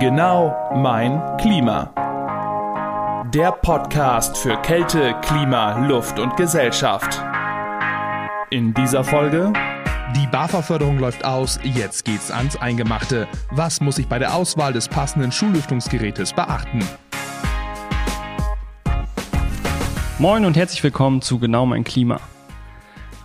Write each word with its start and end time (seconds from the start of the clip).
Genau 0.00 0.72
mein 0.74 1.20
Klima. 1.36 1.92
Der 3.32 3.52
Podcast 3.52 4.36
für 4.36 4.56
Kälte, 4.62 5.14
Klima, 5.22 5.86
Luft 5.86 6.18
und 6.18 6.36
Gesellschaft. 6.36 7.22
In 8.50 8.74
dieser 8.74 9.04
Folge 9.04 9.52
Die 10.16 10.26
BAFA-Förderung 10.26 10.98
läuft 10.98 11.24
aus, 11.24 11.60
jetzt 11.62 12.04
geht's 12.04 12.32
ans 12.32 12.56
Eingemachte. 12.56 13.28
Was 13.50 13.80
muss 13.80 13.98
ich 13.98 14.08
bei 14.08 14.18
der 14.18 14.34
Auswahl 14.34 14.72
des 14.72 14.88
passenden 14.88 15.30
Schullüftungsgerätes 15.30 16.32
beachten? 16.32 16.80
Moin 20.18 20.44
und 20.44 20.56
herzlich 20.56 20.82
willkommen 20.82 21.22
zu 21.22 21.38
Genau 21.38 21.66
mein 21.66 21.84
Klima. 21.84 22.20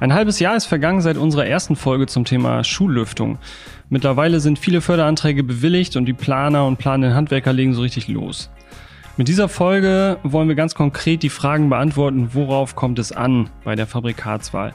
Ein 0.01 0.13
halbes 0.13 0.39
Jahr 0.39 0.55
ist 0.55 0.65
vergangen 0.65 1.01
seit 1.01 1.17
unserer 1.17 1.45
ersten 1.45 1.75
Folge 1.75 2.07
zum 2.07 2.23
Thema 2.23 2.63
Schullüftung. 2.63 3.37
Mittlerweile 3.89 4.39
sind 4.39 4.57
viele 4.57 4.79
Förderanträge 4.79 5.43
bewilligt 5.43 5.97
und 5.97 6.05
die 6.05 6.13
Planer 6.13 6.65
und 6.65 6.77
planenden 6.77 7.15
Handwerker 7.15 7.51
legen 7.51 7.73
so 7.73 7.81
richtig 7.81 8.07
los. 8.07 8.49
Mit 9.17 9.27
dieser 9.27 9.49
Folge 9.49 10.17
wollen 10.23 10.47
wir 10.47 10.55
ganz 10.55 10.73
konkret 10.73 11.21
die 11.21 11.29
Fragen 11.29 11.69
beantworten, 11.69 12.29
worauf 12.31 12.77
kommt 12.77 12.97
es 12.97 13.11
an 13.11 13.49
bei 13.65 13.75
der 13.75 13.87
Fabrikatswahl. 13.87 14.73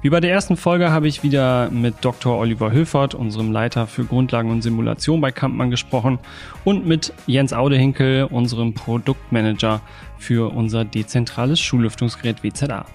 Wie 0.00 0.08
bei 0.08 0.20
der 0.20 0.30
ersten 0.30 0.56
Folge 0.56 0.90
habe 0.90 1.06
ich 1.06 1.22
wieder 1.22 1.68
mit 1.70 1.96
Dr. 2.00 2.38
Oliver 2.38 2.72
Höfert, 2.72 3.14
unserem 3.14 3.52
Leiter 3.52 3.86
für 3.86 4.04
Grundlagen 4.04 4.50
und 4.50 4.62
Simulation 4.62 5.20
bei 5.20 5.32
Kampmann 5.32 5.70
gesprochen 5.70 6.18
und 6.64 6.86
mit 6.86 7.12
Jens 7.26 7.52
Audehinkel, 7.52 8.24
unserem 8.24 8.72
Produktmanager 8.72 9.82
für 10.16 10.50
unser 10.54 10.86
dezentrales 10.86 11.60
Schullüftungsgerät 11.60 12.42
WZA. 12.42 12.86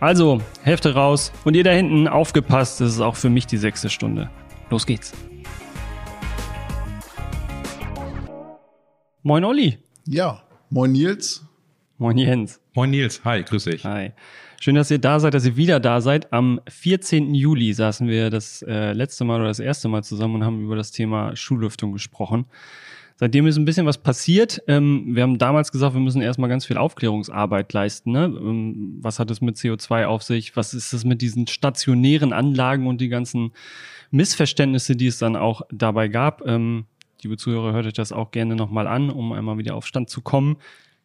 Also, 0.00 0.40
Hälfte 0.62 0.94
raus 0.94 1.32
und 1.44 1.54
ihr 1.54 1.64
da 1.64 1.70
hinten 1.70 2.08
aufgepasst, 2.08 2.80
das 2.80 2.92
ist 2.92 3.00
auch 3.00 3.16
für 3.16 3.30
mich 3.30 3.46
die 3.46 3.56
sechste 3.56 3.88
Stunde. 3.88 4.30
Los 4.70 4.86
geht's. 4.86 5.12
Moin 9.22 9.44
Olli. 9.44 9.78
Ja, 10.06 10.42
moin 10.70 10.92
Nils. 10.92 11.46
Moin 11.96 12.18
Jens. 12.18 12.60
Moin 12.74 12.90
Nils, 12.90 13.24
hi, 13.24 13.42
grüß 13.42 13.64
dich. 13.64 13.84
Hi. 13.84 14.12
Schön, 14.60 14.74
dass 14.74 14.90
ihr 14.90 14.98
da 14.98 15.20
seid, 15.20 15.34
dass 15.34 15.44
ihr 15.44 15.56
wieder 15.56 15.78
da 15.78 16.00
seid. 16.00 16.32
Am 16.32 16.60
14. 16.68 17.34
Juli 17.34 17.72
saßen 17.72 18.08
wir 18.08 18.30
das 18.30 18.62
äh, 18.62 18.92
letzte 18.92 19.24
Mal 19.24 19.40
oder 19.40 19.48
das 19.48 19.60
erste 19.60 19.88
Mal 19.88 20.02
zusammen 20.02 20.36
und 20.36 20.44
haben 20.44 20.62
über 20.62 20.74
das 20.74 20.90
Thema 20.90 21.36
Schullüftung 21.36 21.92
gesprochen. 21.92 22.46
Seitdem 23.24 23.46
ist 23.46 23.56
ein 23.56 23.64
bisschen 23.64 23.86
was 23.86 23.96
passiert. 23.96 24.62
Ähm, 24.68 25.16
wir 25.16 25.22
haben 25.22 25.38
damals 25.38 25.72
gesagt, 25.72 25.94
wir 25.94 26.00
müssen 26.02 26.20
erstmal 26.20 26.50
ganz 26.50 26.66
viel 26.66 26.76
Aufklärungsarbeit 26.76 27.72
leisten. 27.72 28.12
Ne? 28.12 28.24
Ähm, 28.26 28.98
was 29.00 29.18
hat 29.18 29.30
es 29.30 29.40
mit 29.40 29.56
CO2 29.56 30.04
auf 30.04 30.22
sich? 30.22 30.54
Was 30.58 30.74
ist 30.74 30.92
es 30.92 31.06
mit 31.06 31.22
diesen 31.22 31.46
stationären 31.46 32.34
Anlagen 32.34 32.86
und 32.86 33.00
die 33.00 33.08
ganzen 33.08 33.52
Missverständnisse, 34.10 34.94
die 34.94 35.06
es 35.06 35.16
dann 35.16 35.36
auch 35.36 35.62
dabei 35.72 36.08
gab? 36.08 36.46
Ähm, 36.46 36.84
liebe 37.22 37.38
Zuhörer, 37.38 37.72
hört 37.72 37.86
euch 37.86 37.94
das 37.94 38.12
auch 38.12 38.30
gerne 38.30 38.56
nochmal 38.56 38.86
an, 38.86 39.08
um 39.08 39.32
einmal 39.32 39.56
wieder 39.56 39.74
auf 39.74 39.86
Stand 39.86 40.10
zu 40.10 40.20
kommen. 40.20 40.58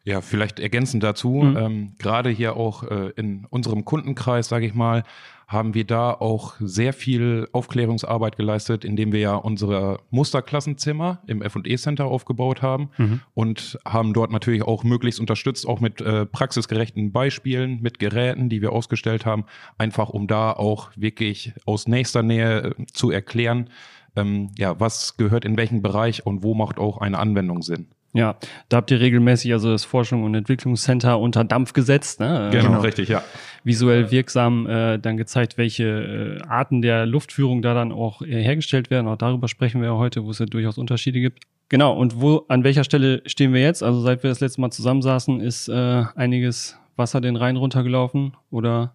Ja, 0.04 0.20
vielleicht 0.20 0.60
ergänzend 0.60 1.02
dazu, 1.02 1.40
Mhm. 1.42 1.56
ähm, 1.56 1.92
gerade 1.96 2.28
hier 2.28 2.54
auch 2.54 2.82
äh, 2.82 3.12
in 3.16 3.46
unserem 3.48 3.86
Kundenkreis, 3.86 4.48
sage 4.48 4.66
ich 4.66 4.74
mal, 4.74 5.04
haben 5.50 5.74
wir 5.74 5.84
da 5.84 6.12
auch 6.12 6.54
sehr 6.60 6.92
viel 6.92 7.48
Aufklärungsarbeit 7.52 8.36
geleistet, 8.36 8.84
indem 8.84 9.10
wir 9.10 9.18
ja 9.18 9.34
unsere 9.34 9.98
Musterklassenzimmer 10.10 11.22
im 11.26 11.42
F&E 11.42 11.76
Center 11.76 12.04
aufgebaut 12.04 12.62
haben 12.62 12.90
Mhm. 12.98 13.20
und 13.34 13.76
haben 13.84 14.12
dort 14.12 14.30
natürlich 14.30 14.62
auch 14.62 14.84
möglichst 14.84 15.18
unterstützt, 15.18 15.66
auch 15.66 15.80
mit 15.80 16.00
äh, 16.00 16.24
praxisgerechten 16.24 17.10
Beispielen, 17.10 17.82
mit 17.82 17.98
Geräten, 17.98 18.48
die 18.48 18.62
wir 18.62 18.70
ausgestellt 18.72 19.26
haben, 19.26 19.44
einfach 19.76 20.08
um 20.10 20.28
da 20.28 20.52
auch 20.52 20.90
wirklich 20.94 21.52
aus 21.66 21.88
nächster 21.88 22.22
Nähe 22.22 22.74
äh, 22.78 22.86
zu 22.92 23.10
erklären, 23.10 23.70
ähm, 24.14 24.52
ja, 24.56 24.78
was 24.78 25.16
gehört 25.16 25.44
in 25.44 25.56
welchen 25.56 25.82
Bereich 25.82 26.24
und 26.26 26.44
wo 26.44 26.54
macht 26.54 26.78
auch 26.78 26.98
eine 26.98 27.18
Anwendung 27.18 27.62
Sinn. 27.62 27.88
Ja, 28.12 28.36
da 28.68 28.78
habt 28.78 28.90
ihr 28.90 29.00
regelmäßig 29.00 29.52
also 29.52 29.70
das 29.70 29.84
Forschung- 29.84 30.24
und 30.24 30.34
Entwicklungscenter 30.34 31.18
unter 31.20 31.44
Dampf 31.44 31.72
gesetzt. 31.72 32.18
Ne? 32.18 32.50
Äh, 32.52 32.58
richtig, 32.58 33.08
ja. 33.08 33.22
visuell 33.62 34.10
wirksam 34.10 34.66
äh, 34.66 34.98
dann 34.98 35.16
gezeigt, 35.16 35.58
welche 35.58 36.40
äh, 36.40 36.42
Arten 36.48 36.82
der 36.82 37.06
Luftführung 37.06 37.62
da 37.62 37.72
dann 37.72 37.92
auch 37.92 38.22
äh, 38.22 38.42
hergestellt 38.42 38.90
werden. 38.90 39.06
Auch 39.06 39.16
darüber 39.16 39.46
sprechen 39.46 39.80
wir 39.80 39.90
ja 39.90 39.96
heute, 39.96 40.24
wo 40.24 40.30
es 40.30 40.40
ja 40.40 40.46
durchaus 40.46 40.76
Unterschiede 40.76 41.20
gibt. 41.20 41.44
Genau, 41.68 41.96
und 41.96 42.20
wo, 42.20 42.44
an 42.48 42.64
welcher 42.64 42.82
Stelle 42.82 43.22
stehen 43.26 43.52
wir 43.52 43.60
jetzt? 43.60 43.84
Also 43.84 44.00
seit 44.00 44.24
wir 44.24 44.30
das 44.30 44.40
letzte 44.40 44.60
Mal 44.60 44.72
zusammensaßen, 44.72 45.40
ist 45.40 45.68
äh, 45.68 46.02
einiges 46.16 46.76
Wasser 46.96 47.20
den 47.20 47.36
Rhein 47.36 47.56
runtergelaufen 47.56 48.32
oder 48.50 48.92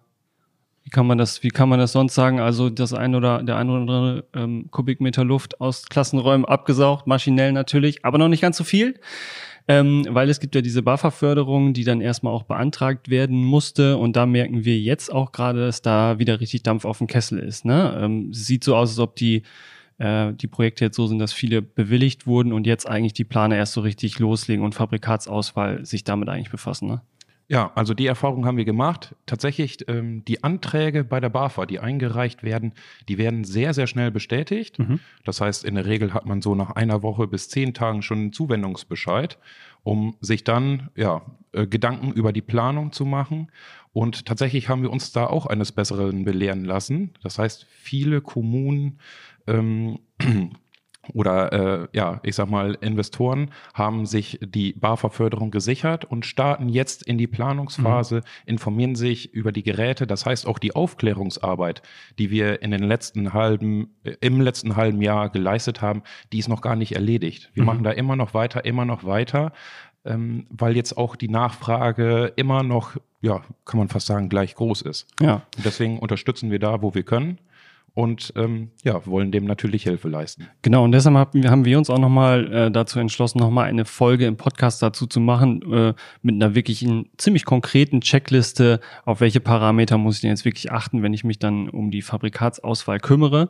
wie 0.86 0.90
kann 0.90 1.08
man 1.08 1.18
das, 1.18 1.42
wie 1.42 1.48
kann 1.48 1.68
man 1.68 1.80
das 1.80 1.90
sonst 1.90 2.14
sagen? 2.14 2.38
Also 2.38 2.70
das 2.70 2.92
ein 2.92 3.16
oder 3.16 3.42
der 3.42 3.56
ein 3.56 3.68
oder 3.68 3.80
andere 3.80 4.24
ähm, 4.34 4.70
Kubikmeter 4.70 5.24
Luft 5.24 5.60
aus 5.60 5.86
Klassenräumen 5.86 6.44
abgesaugt, 6.44 7.08
maschinell 7.08 7.50
natürlich, 7.50 8.04
aber 8.04 8.18
noch 8.18 8.28
nicht 8.28 8.40
ganz 8.40 8.56
so 8.56 8.62
viel. 8.62 8.94
Ähm, 9.66 10.06
weil 10.10 10.30
es 10.30 10.38
gibt 10.38 10.54
ja 10.54 10.60
diese 10.60 10.84
BAFA-Förderung, 10.84 11.72
die 11.72 11.82
dann 11.82 12.00
erstmal 12.00 12.32
auch 12.32 12.44
beantragt 12.44 13.10
werden 13.10 13.42
musste. 13.42 13.96
Und 13.96 14.14
da 14.14 14.26
merken 14.26 14.64
wir 14.64 14.78
jetzt 14.78 15.12
auch 15.12 15.32
gerade, 15.32 15.58
dass 15.66 15.82
da 15.82 16.20
wieder 16.20 16.38
richtig 16.38 16.62
Dampf 16.62 16.84
auf 16.84 16.98
dem 16.98 17.08
Kessel 17.08 17.40
ist. 17.40 17.64
Ne? 17.64 17.98
Ähm, 18.00 18.32
sieht 18.32 18.62
so 18.62 18.76
aus, 18.76 18.90
als 18.90 19.00
ob 19.00 19.16
die, 19.16 19.42
äh, 19.98 20.32
die 20.34 20.46
Projekte 20.46 20.84
jetzt 20.84 20.94
so 20.94 21.08
sind, 21.08 21.18
dass 21.18 21.32
viele 21.32 21.62
bewilligt 21.62 22.28
wurden 22.28 22.52
und 22.52 22.64
jetzt 22.64 22.88
eigentlich 22.88 23.12
die 23.12 23.24
Planer 23.24 23.56
erst 23.56 23.72
so 23.72 23.80
richtig 23.80 24.20
loslegen 24.20 24.64
und 24.64 24.76
Fabrikatsauswahl 24.76 25.84
sich 25.84 26.04
damit 26.04 26.28
eigentlich 26.28 26.52
befassen. 26.52 26.86
Ne? 26.86 27.00
Ja, 27.48 27.70
also 27.76 27.94
die 27.94 28.06
Erfahrung 28.06 28.44
haben 28.44 28.56
wir 28.56 28.64
gemacht. 28.64 29.14
Tatsächlich, 29.24 29.88
ähm, 29.88 30.24
die 30.24 30.42
Anträge 30.42 31.04
bei 31.04 31.20
der 31.20 31.28
BAFA, 31.28 31.64
die 31.66 31.78
eingereicht 31.78 32.42
werden, 32.42 32.72
die 33.08 33.18
werden 33.18 33.44
sehr, 33.44 33.72
sehr 33.72 33.86
schnell 33.86 34.10
bestätigt. 34.10 34.80
Mhm. 34.80 34.98
Das 35.24 35.40
heißt, 35.40 35.64
in 35.64 35.76
der 35.76 35.86
Regel 35.86 36.12
hat 36.12 36.26
man 36.26 36.42
so 36.42 36.56
nach 36.56 36.70
einer 36.70 37.02
Woche 37.02 37.28
bis 37.28 37.48
zehn 37.48 37.72
Tagen 37.72 38.02
schon 38.02 38.18
einen 38.18 38.32
Zuwendungsbescheid, 38.32 39.38
um 39.84 40.16
sich 40.20 40.42
dann 40.42 40.90
ja, 40.96 41.22
äh, 41.52 41.68
Gedanken 41.68 42.12
über 42.12 42.32
die 42.32 42.42
Planung 42.42 42.90
zu 42.90 43.04
machen. 43.04 43.52
Und 43.92 44.26
tatsächlich 44.26 44.68
haben 44.68 44.82
wir 44.82 44.90
uns 44.90 45.12
da 45.12 45.26
auch 45.26 45.46
eines 45.46 45.70
Besseren 45.70 46.24
belehren 46.24 46.64
lassen. 46.64 47.14
Das 47.22 47.38
heißt, 47.38 47.64
viele 47.70 48.22
Kommunen 48.22 48.98
ähm, 49.46 50.00
oder 51.14 51.52
äh, 51.84 51.88
ja, 51.92 52.20
ich 52.22 52.34
sag 52.34 52.48
mal, 52.50 52.76
Investoren 52.80 53.50
haben 53.74 54.06
sich 54.06 54.38
die 54.42 54.72
BAFA-Förderung 54.72 55.50
gesichert 55.50 56.04
und 56.04 56.26
starten 56.26 56.68
jetzt 56.68 57.02
in 57.02 57.18
die 57.18 57.26
Planungsphase, 57.26 58.22
informieren 58.44 58.94
sich 58.94 59.32
über 59.34 59.52
die 59.52 59.62
Geräte. 59.62 60.06
Das 60.06 60.26
heißt 60.26 60.46
auch 60.46 60.58
die 60.58 60.74
Aufklärungsarbeit, 60.74 61.82
die 62.18 62.30
wir 62.30 62.62
in 62.62 62.70
den 62.70 62.82
letzten 62.82 63.32
halben, 63.32 63.94
äh, 64.04 64.14
im 64.20 64.40
letzten 64.40 64.76
halben 64.76 65.00
Jahr 65.02 65.30
geleistet 65.30 65.82
haben, 65.82 66.02
die 66.32 66.38
ist 66.38 66.48
noch 66.48 66.60
gar 66.60 66.76
nicht 66.76 66.92
erledigt. 66.94 67.50
Wir 67.54 67.62
Mhm. 67.62 67.66
machen 67.66 67.84
da 67.84 67.90
immer 67.90 68.16
noch 68.16 68.34
weiter, 68.34 68.64
immer 68.64 68.84
noch 68.84 69.04
weiter, 69.04 69.52
ähm, 70.04 70.46
weil 70.50 70.76
jetzt 70.76 70.96
auch 70.96 71.16
die 71.16 71.28
Nachfrage 71.28 72.32
immer 72.36 72.62
noch, 72.62 72.96
ja, 73.22 73.42
kann 73.64 73.78
man 73.78 73.88
fast 73.88 74.06
sagen, 74.06 74.28
gleich 74.28 74.54
groß 74.54 74.82
ist. 74.82 75.06
Ja. 75.20 75.42
Und 75.56 75.64
deswegen 75.64 75.98
unterstützen 75.98 76.50
wir 76.50 76.58
da, 76.58 76.80
wo 76.82 76.94
wir 76.94 77.02
können. 77.02 77.38
Und 77.96 78.34
ähm, 78.36 78.72
ja, 78.84 79.06
wollen 79.06 79.32
dem 79.32 79.46
natürlich 79.46 79.84
Hilfe 79.84 80.10
leisten. 80.10 80.48
Genau, 80.60 80.84
und 80.84 80.92
deshalb 80.92 81.16
haben 81.16 81.64
wir, 81.64 81.78
uns 81.78 81.88
auch 81.88 81.98
nochmal 81.98 82.52
äh, 82.52 82.70
dazu 82.70 82.98
entschlossen, 82.98 83.38
nochmal 83.38 83.64
eine 83.70 83.86
Folge 83.86 84.26
im 84.26 84.36
Podcast 84.36 84.82
dazu 84.82 85.06
zu 85.06 85.18
machen, 85.18 85.62
äh, 85.72 85.94
mit 86.20 86.34
einer 86.34 86.54
wirklich 86.54 86.86
ziemlich 87.16 87.46
konkreten 87.46 88.02
Checkliste, 88.02 88.80
auf 89.06 89.22
welche 89.22 89.40
Parameter 89.40 89.96
muss 89.96 90.16
ich 90.16 90.20
denn 90.20 90.28
jetzt 90.28 90.44
wirklich 90.44 90.70
achten, 90.70 91.02
wenn 91.02 91.14
ich 91.14 91.24
mich 91.24 91.38
dann 91.38 91.70
um 91.70 91.90
die 91.90 92.02
Fabrikatsauswahl 92.02 93.00
kümmere. 93.00 93.48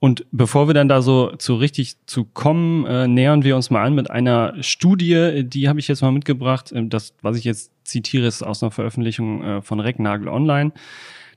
Und 0.00 0.26
bevor 0.32 0.68
wir 0.68 0.74
dann 0.74 0.88
da 0.88 1.00
so 1.00 1.36
zu 1.36 1.54
richtig 1.54 2.04
zu 2.06 2.24
kommen, 2.24 2.86
äh, 2.86 3.06
nähern 3.06 3.44
wir 3.44 3.54
uns 3.54 3.70
mal 3.70 3.84
an 3.84 3.94
mit 3.94 4.10
einer 4.10 4.54
Studie, 4.64 5.44
die 5.46 5.68
habe 5.68 5.78
ich 5.78 5.86
jetzt 5.86 6.02
mal 6.02 6.10
mitgebracht. 6.10 6.72
Ähm, 6.74 6.90
Das, 6.90 7.14
was 7.22 7.36
ich 7.36 7.44
jetzt 7.44 7.70
zitiere, 7.84 8.26
ist 8.26 8.42
aus 8.42 8.64
einer 8.64 8.72
Veröffentlichung 8.72 9.44
äh, 9.44 9.62
von 9.62 9.78
Recknagel 9.78 10.26
Online. 10.26 10.72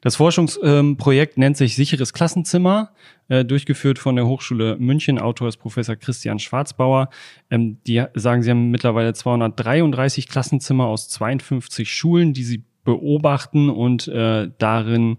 Das 0.01 0.15
Forschungsprojekt 0.15 1.37
nennt 1.37 1.57
sich 1.57 1.75
Sicheres 1.75 2.13
Klassenzimmer, 2.13 2.91
äh, 3.27 3.43
durchgeführt 3.43 3.99
von 3.99 4.15
der 4.15 4.25
Hochschule 4.25 4.77
München. 4.79 5.19
Autor 5.19 5.49
ist 5.49 5.57
Professor 5.57 5.95
Christian 5.95 6.39
Schwarzbauer. 6.39 7.09
Ähm, 7.49 7.77
die 7.85 8.03
sagen, 8.13 8.41
sie 8.41 8.51
haben 8.51 8.71
mittlerweile 8.71 9.13
233 9.13 10.27
Klassenzimmer 10.27 10.85
aus 10.85 11.09
52 11.09 11.93
Schulen, 11.93 12.33
die 12.33 12.43
sie 12.43 12.63
beobachten 12.83 13.69
und 13.69 14.07
äh, 14.07 14.49
darin 14.57 15.17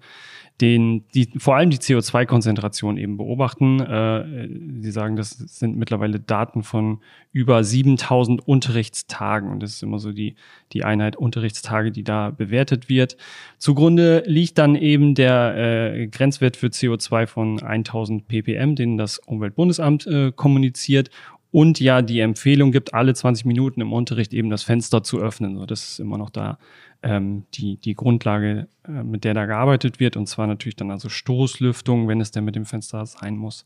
den, 0.60 1.04
die, 1.14 1.28
vor 1.38 1.56
allem 1.56 1.70
die 1.70 1.78
CO2-Konzentration 1.78 2.98
eben 2.98 3.16
beobachten. 3.16 3.80
Äh, 3.80 4.48
Sie 4.82 4.90
sagen, 4.90 5.16
das 5.16 5.30
sind 5.30 5.76
mittlerweile 5.76 6.20
Daten 6.20 6.62
von 6.62 7.00
über 7.32 7.64
7000 7.64 8.46
Unterrichtstagen. 8.46 9.50
Und 9.50 9.62
das 9.62 9.72
ist 9.72 9.82
immer 9.82 9.98
so 9.98 10.12
die, 10.12 10.34
die 10.72 10.84
Einheit 10.84 11.16
Unterrichtstage, 11.16 11.92
die 11.92 12.04
da 12.04 12.30
bewertet 12.30 12.88
wird. 12.88 13.16
Zugrunde 13.58 14.22
liegt 14.26 14.58
dann 14.58 14.74
eben 14.74 15.14
der 15.14 15.56
äh, 15.56 16.06
Grenzwert 16.08 16.56
für 16.56 16.66
CO2 16.66 17.26
von 17.26 17.62
1000 17.62 18.28
ppm, 18.28 18.74
den 18.74 18.98
das 18.98 19.18
Umweltbundesamt 19.18 20.06
äh, 20.06 20.32
kommuniziert. 20.32 21.10
Und 21.52 21.80
ja, 21.80 22.00
die 22.00 22.20
Empfehlung 22.20 22.70
gibt, 22.70 22.94
alle 22.94 23.12
20 23.12 23.44
Minuten 23.44 23.80
im 23.80 23.92
Unterricht 23.92 24.32
eben 24.32 24.50
das 24.50 24.62
Fenster 24.62 25.02
zu 25.02 25.18
öffnen. 25.18 25.56
So, 25.56 25.66
das 25.66 25.90
ist 25.90 25.98
immer 25.98 26.16
noch 26.16 26.30
da 26.30 26.58
ähm, 27.02 27.44
die, 27.54 27.76
die 27.76 27.94
Grundlage, 27.94 28.68
äh, 28.86 29.02
mit 29.02 29.24
der 29.24 29.34
da 29.34 29.46
gearbeitet 29.46 29.98
wird. 29.98 30.16
Und 30.16 30.26
zwar 30.26 30.46
natürlich 30.46 30.76
dann 30.76 30.90
also 30.90 31.08
Stoßlüftung, 31.08 32.06
wenn 32.06 32.20
es 32.20 32.30
denn 32.30 32.44
mit 32.44 32.54
dem 32.54 32.66
Fenster 32.66 33.04
sein 33.04 33.36
muss. 33.36 33.64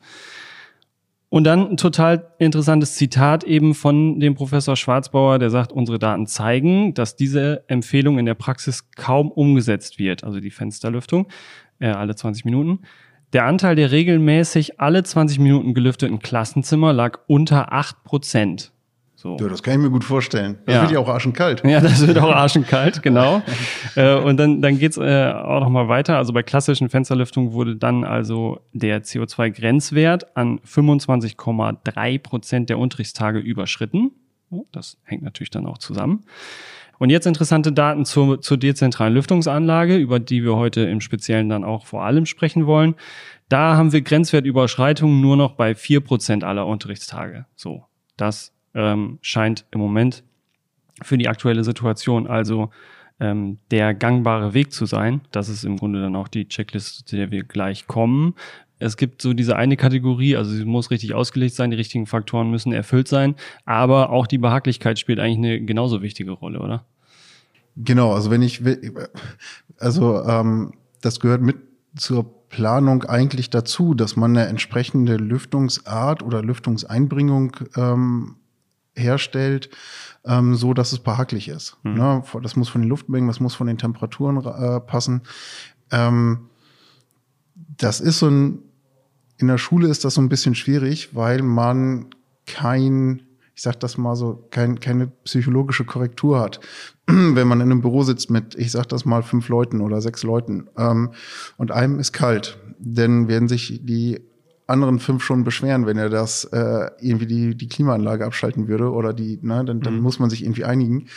Und 1.28 1.44
dann 1.44 1.72
ein 1.72 1.76
total 1.76 2.32
interessantes 2.38 2.94
Zitat 2.94 3.42
eben 3.42 3.74
von 3.74 4.20
dem 4.20 4.36
Professor 4.36 4.76
Schwarzbauer, 4.76 5.40
der 5.40 5.50
sagt, 5.50 5.72
unsere 5.72 5.98
Daten 5.98 6.28
zeigen, 6.28 6.94
dass 6.94 7.16
diese 7.16 7.64
Empfehlung 7.66 8.18
in 8.20 8.24
der 8.24 8.34
Praxis 8.34 8.92
kaum 8.92 9.32
umgesetzt 9.32 9.98
wird, 9.98 10.22
also 10.22 10.38
die 10.38 10.52
Fensterlüftung 10.52 11.26
äh, 11.80 11.88
alle 11.88 12.14
20 12.14 12.44
Minuten. 12.44 12.80
Der 13.34 13.46
Anteil 13.46 13.74
der 13.74 13.90
regelmäßig 13.90 14.80
alle 14.80 15.02
20 15.02 15.40
Minuten 15.40 15.74
gelüfteten 15.74 16.20
Klassenzimmer 16.20 16.92
lag 16.92 17.18
unter 17.26 17.72
8 17.72 18.04
Prozent. 18.04 18.70
So. 19.16 19.36
Ja, 19.40 19.48
das 19.48 19.62
kann 19.62 19.74
ich 19.74 19.80
mir 19.80 19.90
gut 19.90 20.04
vorstellen. 20.04 20.58
Das 20.66 20.74
ja. 20.76 20.82
wird 20.82 20.92
ja 20.92 20.98
auch 21.00 21.08
arschenkalt. 21.08 21.64
Ja, 21.64 21.80
das 21.80 22.06
wird 22.06 22.16
auch 22.18 22.30
arschenkalt, 22.30 23.02
genau. 23.02 23.42
äh, 23.96 24.14
und 24.14 24.36
dann, 24.36 24.62
dann 24.62 24.78
geht's 24.78 24.98
äh, 24.98 25.32
auch 25.32 25.60
nochmal 25.60 25.88
weiter. 25.88 26.16
Also 26.16 26.32
bei 26.32 26.44
klassischen 26.44 26.88
Fensterlüftungen 26.90 27.52
wurde 27.52 27.74
dann 27.74 28.04
also 28.04 28.60
der 28.72 29.02
CO2-Grenzwert 29.02 30.36
an 30.36 30.60
25,3 30.60 32.18
Prozent 32.20 32.70
der 32.70 32.78
Unterrichtstage 32.78 33.40
überschritten. 33.40 34.12
Oh, 34.50 34.66
das 34.70 34.98
hängt 35.02 35.22
natürlich 35.24 35.50
dann 35.50 35.66
auch 35.66 35.78
zusammen. 35.78 36.24
Und 36.98 37.10
jetzt 37.10 37.26
interessante 37.26 37.72
Daten 37.72 38.04
zur, 38.04 38.40
zur 38.40 38.56
dezentralen 38.56 39.14
Lüftungsanlage, 39.14 39.96
über 39.96 40.20
die 40.20 40.44
wir 40.44 40.56
heute 40.56 40.82
im 40.82 41.00
Speziellen 41.00 41.48
dann 41.48 41.64
auch 41.64 41.86
vor 41.86 42.04
allem 42.04 42.26
sprechen 42.26 42.66
wollen. 42.66 42.94
Da 43.48 43.76
haben 43.76 43.92
wir 43.92 44.02
Grenzwertüberschreitungen 44.02 45.20
nur 45.20 45.36
noch 45.36 45.52
bei 45.52 45.74
vier 45.74 46.00
Prozent 46.00 46.44
aller 46.44 46.66
Unterrichtstage. 46.66 47.46
So, 47.56 47.84
das 48.16 48.52
ähm, 48.74 49.18
scheint 49.22 49.66
im 49.70 49.80
Moment 49.80 50.24
für 51.02 51.18
die 51.18 51.28
aktuelle 51.28 51.64
Situation 51.64 52.26
also 52.26 52.70
ähm, 53.20 53.58
der 53.70 53.94
gangbare 53.94 54.54
Weg 54.54 54.72
zu 54.72 54.86
sein. 54.86 55.20
Das 55.30 55.48
ist 55.48 55.64
im 55.64 55.76
Grunde 55.76 56.00
dann 56.00 56.16
auch 56.16 56.28
die 56.28 56.48
Checkliste, 56.48 57.04
zu 57.04 57.16
der 57.16 57.30
wir 57.30 57.44
gleich 57.44 57.86
kommen. 57.86 58.34
Es 58.84 58.96
gibt 58.96 59.22
so 59.22 59.32
diese 59.32 59.56
eine 59.56 59.76
Kategorie, 59.76 60.36
also 60.36 60.50
sie 60.50 60.64
muss 60.64 60.90
richtig 60.90 61.14
ausgelegt 61.14 61.54
sein, 61.54 61.70
die 61.70 61.76
richtigen 61.76 62.06
Faktoren 62.06 62.50
müssen 62.50 62.72
erfüllt 62.72 63.08
sein, 63.08 63.34
aber 63.64 64.10
auch 64.10 64.26
die 64.26 64.38
Behaglichkeit 64.38 64.98
spielt 64.98 65.18
eigentlich 65.18 65.38
eine 65.38 65.60
genauso 65.64 66.02
wichtige 66.02 66.32
Rolle, 66.32 66.60
oder? 66.60 66.84
Genau, 67.76 68.12
also 68.12 68.30
wenn 68.30 68.42
ich, 68.42 68.62
also 69.78 70.22
ähm, 70.24 70.74
das 71.00 71.18
gehört 71.18 71.42
mit 71.42 71.56
zur 71.96 72.48
Planung 72.48 73.04
eigentlich 73.04 73.50
dazu, 73.50 73.94
dass 73.94 74.16
man 74.16 74.36
eine 74.36 74.46
entsprechende 74.46 75.16
Lüftungsart 75.16 76.22
oder 76.22 76.42
Lüftungseinbringung 76.42 77.56
ähm, 77.76 78.36
herstellt, 78.94 79.70
ähm, 80.24 80.54
so 80.54 80.74
dass 80.74 80.92
es 80.92 80.98
behaglich 80.98 81.48
ist. 81.48 81.76
Mhm. 81.82 81.94
Ne? 81.94 82.22
Das 82.42 82.54
muss 82.56 82.68
von 82.68 82.82
den 82.82 82.88
Luftmengen, 82.88 83.28
das 83.28 83.40
muss 83.40 83.54
von 83.54 83.66
den 83.66 83.78
Temperaturen 83.78 84.44
äh, 84.44 84.80
passen. 84.80 85.22
Ähm, 85.90 86.48
das 87.76 88.00
ist 88.00 88.18
so 88.18 88.28
ein, 88.28 88.58
in 89.44 89.48
der 89.48 89.58
Schule 89.58 89.88
ist 89.88 90.06
das 90.06 90.14
so 90.14 90.22
ein 90.22 90.30
bisschen 90.30 90.54
schwierig, 90.54 91.14
weil 91.14 91.42
man 91.42 92.06
kein, 92.46 93.20
ich 93.54 93.60
sag 93.60 93.78
das 93.78 93.98
mal 93.98 94.16
so, 94.16 94.48
kein, 94.50 94.80
keine 94.80 95.08
psychologische 95.24 95.84
Korrektur 95.84 96.40
hat. 96.40 96.60
Wenn 97.06 97.46
man 97.46 97.60
in 97.60 97.70
einem 97.70 97.82
Büro 97.82 98.04
sitzt 98.04 98.30
mit, 98.30 98.54
ich 98.54 98.72
sag 98.72 98.88
das 98.88 99.04
mal, 99.04 99.22
fünf 99.22 99.50
Leuten 99.50 99.82
oder 99.82 100.00
sechs 100.00 100.22
Leuten 100.22 100.70
ähm, 100.78 101.10
und 101.58 101.72
einem 101.72 101.98
ist 101.98 102.12
kalt, 102.12 102.56
dann 102.78 103.28
werden 103.28 103.46
sich 103.46 103.80
die 103.84 104.22
anderen 104.66 104.98
fünf 104.98 105.22
schon 105.22 105.44
beschweren, 105.44 105.84
wenn 105.84 105.98
er 105.98 106.08
das 106.08 106.44
äh, 106.44 106.90
irgendwie 107.02 107.26
die, 107.26 107.54
die 107.54 107.68
Klimaanlage 107.68 108.24
abschalten 108.24 108.66
würde 108.66 108.90
oder 108.90 109.12
die, 109.12 109.38
ne, 109.42 109.62
dann, 109.62 109.82
dann 109.82 109.96
mhm. 109.96 110.00
muss 110.00 110.18
man 110.18 110.30
sich 110.30 110.42
irgendwie 110.42 110.64
einigen. 110.64 111.08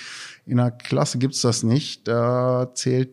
In 0.46 0.58
der 0.58 0.72
Klasse 0.72 1.18
gibt's 1.18 1.40
das 1.40 1.64
nicht. 1.64 2.10
Da 2.10 2.72
zählt 2.74 3.12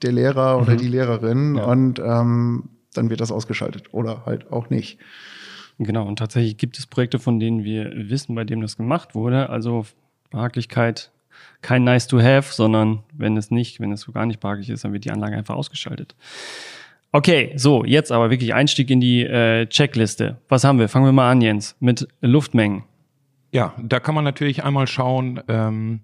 der 0.00 0.12
Lehrer 0.12 0.58
oder 0.58 0.72
mhm. 0.72 0.78
die 0.78 0.88
Lehrerin 0.88 1.56
ja. 1.56 1.64
und 1.64 1.98
ähm, 1.98 2.70
dann 2.96 3.10
wird 3.10 3.20
das 3.20 3.32
ausgeschaltet 3.32 3.92
oder 3.92 4.26
halt 4.26 4.50
auch 4.50 4.70
nicht. 4.70 4.98
Genau, 5.78 6.06
und 6.06 6.18
tatsächlich 6.18 6.56
gibt 6.56 6.78
es 6.78 6.86
Projekte, 6.86 7.18
von 7.18 7.38
denen 7.38 7.62
wir 7.62 7.92
wissen, 7.94 8.34
bei 8.34 8.44
denen 8.44 8.62
das 8.62 8.76
gemacht 8.76 9.14
wurde. 9.14 9.50
Also 9.50 9.84
Behaglichkeit 10.30 11.10
kein 11.60 11.84
nice 11.84 12.06
to 12.06 12.20
have, 12.20 12.52
sondern 12.52 13.00
wenn 13.12 13.36
es 13.36 13.50
nicht, 13.50 13.80
wenn 13.80 13.92
es 13.92 14.02
so 14.02 14.12
gar 14.12 14.26
nicht 14.26 14.40
behaglich 14.40 14.70
ist, 14.70 14.84
dann 14.84 14.92
wird 14.92 15.04
die 15.04 15.10
Anlage 15.10 15.36
einfach 15.36 15.54
ausgeschaltet. 15.54 16.14
Okay, 17.12 17.52
so, 17.56 17.84
jetzt 17.84 18.12
aber 18.12 18.30
wirklich 18.30 18.54
Einstieg 18.54 18.90
in 18.90 19.00
die 19.00 19.22
äh, 19.22 19.66
Checkliste. 19.66 20.38
Was 20.48 20.64
haben 20.64 20.78
wir? 20.78 20.88
Fangen 20.88 21.06
wir 21.06 21.12
mal 21.12 21.30
an, 21.30 21.40
Jens, 21.40 21.76
mit 21.80 22.08
Luftmengen. 22.20 22.84
Ja, 23.52 23.74
da 23.82 24.00
kann 24.00 24.14
man 24.14 24.24
natürlich 24.24 24.64
einmal 24.64 24.86
schauen, 24.86 25.40
ähm, 25.48 26.00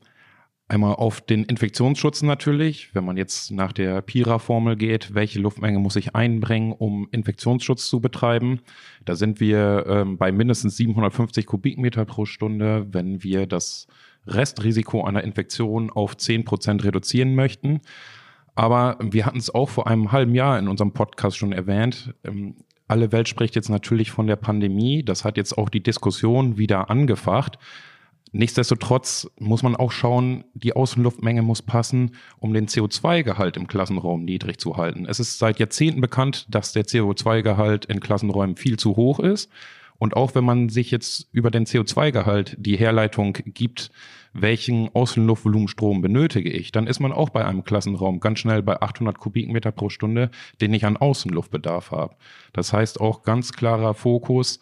einmal 0.72 0.94
auf 0.94 1.20
den 1.20 1.44
Infektionsschutz 1.44 2.22
natürlich, 2.22 2.94
wenn 2.94 3.04
man 3.04 3.16
jetzt 3.16 3.50
nach 3.50 3.72
der 3.72 4.00
PIRA-Formel 4.00 4.76
geht, 4.76 5.14
welche 5.14 5.38
Luftmenge 5.38 5.78
muss 5.78 5.96
ich 5.96 6.14
einbringen, 6.14 6.72
um 6.72 7.08
Infektionsschutz 7.12 7.88
zu 7.88 8.00
betreiben. 8.00 8.60
Da 9.04 9.14
sind 9.14 9.38
wir 9.38 9.84
ähm, 9.86 10.16
bei 10.16 10.32
mindestens 10.32 10.76
750 10.78 11.46
Kubikmeter 11.46 12.04
pro 12.04 12.24
Stunde, 12.24 12.86
wenn 12.90 13.22
wir 13.22 13.46
das 13.46 13.86
Restrisiko 14.26 15.04
einer 15.04 15.22
Infektion 15.24 15.90
auf 15.90 16.16
10 16.16 16.44
Prozent 16.44 16.84
reduzieren 16.84 17.34
möchten. 17.34 17.80
Aber 18.54 18.98
wir 19.00 19.26
hatten 19.26 19.38
es 19.38 19.54
auch 19.54 19.68
vor 19.68 19.86
einem 19.86 20.12
halben 20.12 20.34
Jahr 20.34 20.58
in 20.58 20.68
unserem 20.68 20.92
Podcast 20.92 21.36
schon 21.36 21.52
erwähnt. 21.52 22.14
Ähm, 22.24 22.56
alle 22.88 23.12
Welt 23.12 23.28
spricht 23.28 23.56
jetzt 23.56 23.70
natürlich 23.70 24.10
von 24.10 24.26
der 24.26 24.36
Pandemie. 24.36 25.02
Das 25.02 25.24
hat 25.24 25.36
jetzt 25.36 25.56
auch 25.56 25.68
die 25.68 25.82
Diskussion 25.82 26.58
wieder 26.58 26.90
angefacht. 26.90 27.58
Nichtsdestotrotz 28.34 29.30
muss 29.38 29.62
man 29.62 29.76
auch 29.76 29.92
schauen, 29.92 30.44
die 30.54 30.74
Außenluftmenge 30.74 31.42
muss 31.42 31.60
passen, 31.60 32.12
um 32.38 32.54
den 32.54 32.66
CO2-Gehalt 32.66 33.58
im 33.58 33.66
Klassenraum 33.66 34.24
niedrig 34.24 34.58
zu 34.58 34.78
halten. 34.78 35.04
Es 35.06 35.20
ist 35.20 35.38
seit 35.38 35.58
Jahrzehnten 35.58 36.00
bekannt, 36.00 36.46
dass 36.48 36.72
der 36.72 36.86
CO2-Gehalt 36.86 37.84
in 37.84 38.00
Klassenräumen 38.00 38.56
viel 38.56 38.78
zu 38.78 38.96
hoch 38.96 39.20
ist. 39.20 39.50
Und 39.98 40.16
auch 40.16 40.34
wenn 40.34 40.44
man 40.44 40.70
sich 40.70 40.90
jetzt 40.90 41.28
über 41.32 41.50
den 41.50 41.66
CO2-Gehalt 41.66 42.56
die 42.58 42.76
Herleitung 42.76 43.34
gibt, 43.44 43.90
welchen 44.32 44.88
Außenluftvolumenstrom 44.94 46.00
benötige 46.00 46.50
ich, 46.50 46.72
dann 46.72 46.86
ist 46.86 47.00
man 47.00 47.12
auch 47.12 47.28
bei 47.28 47.44
einem 47.44 47.64
Klassenraum 47.64 48.18
ganz 48.18 48.38
schnell 48.38 48.62
bei 48.62 48.80
800 48.80 49.18
Kubikmeter 49.18 49.72
pro 49.72 49.90
Stunde, 49.90 50.30
den 50.60 50.72
ich 50.72 50.86
an 50.86 50.96
Außenluftbedarf 50.96 51.90
habe. 51.90 52.16
Das 52.54 52.72
heißt 52.72 52.98
auch 52.98 53.22
ganz 53.22 53.52
klarer 53.52 53.92
Fokus, 53.92 54.58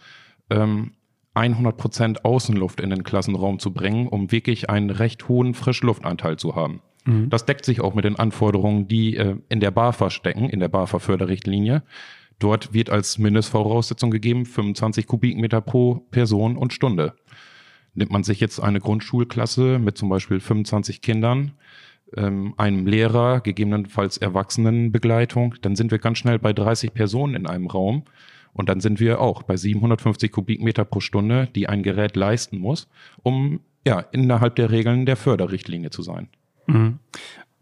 ähm, 0.51 0.93
100 1.35 1.77
Prozent 1.77 2.25
Außenluft 2.25 2.81
in 2.81 2.91
den 2.91 3.05
Klassenraum 3.05 3.59
zu 3.59 3.73
bringen, 3.73 4.09
um 4.09 4.33
wirklich 4.33 4.69
einen 4.69 4.91
recht 4.91 5.29
hohen 5.29 5.55
Frischluftanteil 5.55 6.37
zu 6.37 6.57
haben. 6.57 6.83
Mhm. 7.05 7.31
Das 7.31 7.47
deckt 7.47 7.65
sich 7.65 7.81
auch 7.81 7.95
mit 7.95 8.05
den 8.05 8.17
Anforderungen, 8.17 8.89
die 8.89 9.17
äh, 9.17 9.37
in 9.49 9.61
der 9.61 9.71
BAFA 9.71 10.11
stecken, 10.11 10.49
in 10.49 10.61
der 10.61 10.69
BAFA-Förderrichtlinie. 10.69 11.83
Dort 12.39 12.73
wird 12.73 12.91
als 12.91 13.19
Mindestvoraussetzung 13.19 14.11
gegeben 14.11 14.47
25 14.47 15.07
Kubikmeter 15.07 15.61
pro 15.61 16.07
Person 16.11 16.57
und 16.57 16.73
Stunde. 16.73 17.15
Nimmt 17.95 18.13
man 18.13 18.25
sich 18.25 18.41
jetzt 18.41 18.61
eine 18.61 18.81
Grundschulklasse 18.81 19.79
mit 19.79 19.99
zum 19.99 20.09
Beispiel 20.09 20.41
25 20.41 21.03
Kindern, 21.03 21.53
ähm, 22.17 22.55
einem 22.57 22.87
Lehrer, 22.87 23.41
gegebenenfalls 23.41 24.17
Erwachsenenbegleitung, 24.17 25.57
dann 25.61 25.77
sind 25.77 25.91
wir 25.91 25.99
ganz 25.99 26.19
schnell 26.19 26.39
bei 26.39 26.53
30 26.53 26.95
Personen 26.95 27.35
in 27.35 27.47
einem 27.47 27.67
Raum. 27.67 28.05
Und 28.53 28.69
dann 28.69 28.81
sind 28.81 29.01
wir 29.01 29.21
auch 29.21 29.43
bei 29.43 29.57
750 29.57 30.33
Kubikmeter 30.33 30.85
pro 30.85 31.01
Stunde, 31.01 31.49
die 31.55 31.69
ein 31.69 31.83
Gerät 31.83 32.17
leisten 32.17 32.59
muss, 32.59 32.89
um 33.23 33.61
ja 33.87 34.01
innerhalb 34.13 34.57
der 34.57 34.71
Regeln 34.71 35.07
der 35.07 35.17
Förderrichtlinie 35.17 35.91
zu 35.91 36.03
sein. 36.03 36.29
Mhm. 36.67 36.99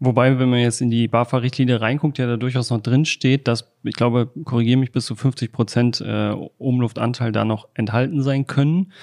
Wobei, 0.01 0.39
wenn 0.39 0.49
man 0.49 0.59
jetzt 0.59 0.79
in 0.79 0.89
die 0.89 1.09
BAFA-Richtlinie 1.09 1.81
reinguckt, 1.81 2.17
ja 2.19 2.25
da 2.25 2.37
durchaus 2.37 2.69
noch 2.69 2.81
drin 2.81 3.03
steht, 3.03 3.49
dass, 3.49 3.69
ich 3.83 3.95
glaube, 3.95 4.31
korrigiere 4.45 4.79
mich, 4.79 4.93
bis 4.93 5.05
zu 5.05 5.15
50 5.15 5.51
Prozent 5.51 6.01
äh, 6.01 6.33
Umluftanteil 6.57 7.33
da 7.33 7.43
noch 7.43 7.67
enthalten 7.73 8.23
sein 8.23 8.47
können. 8.47 8.93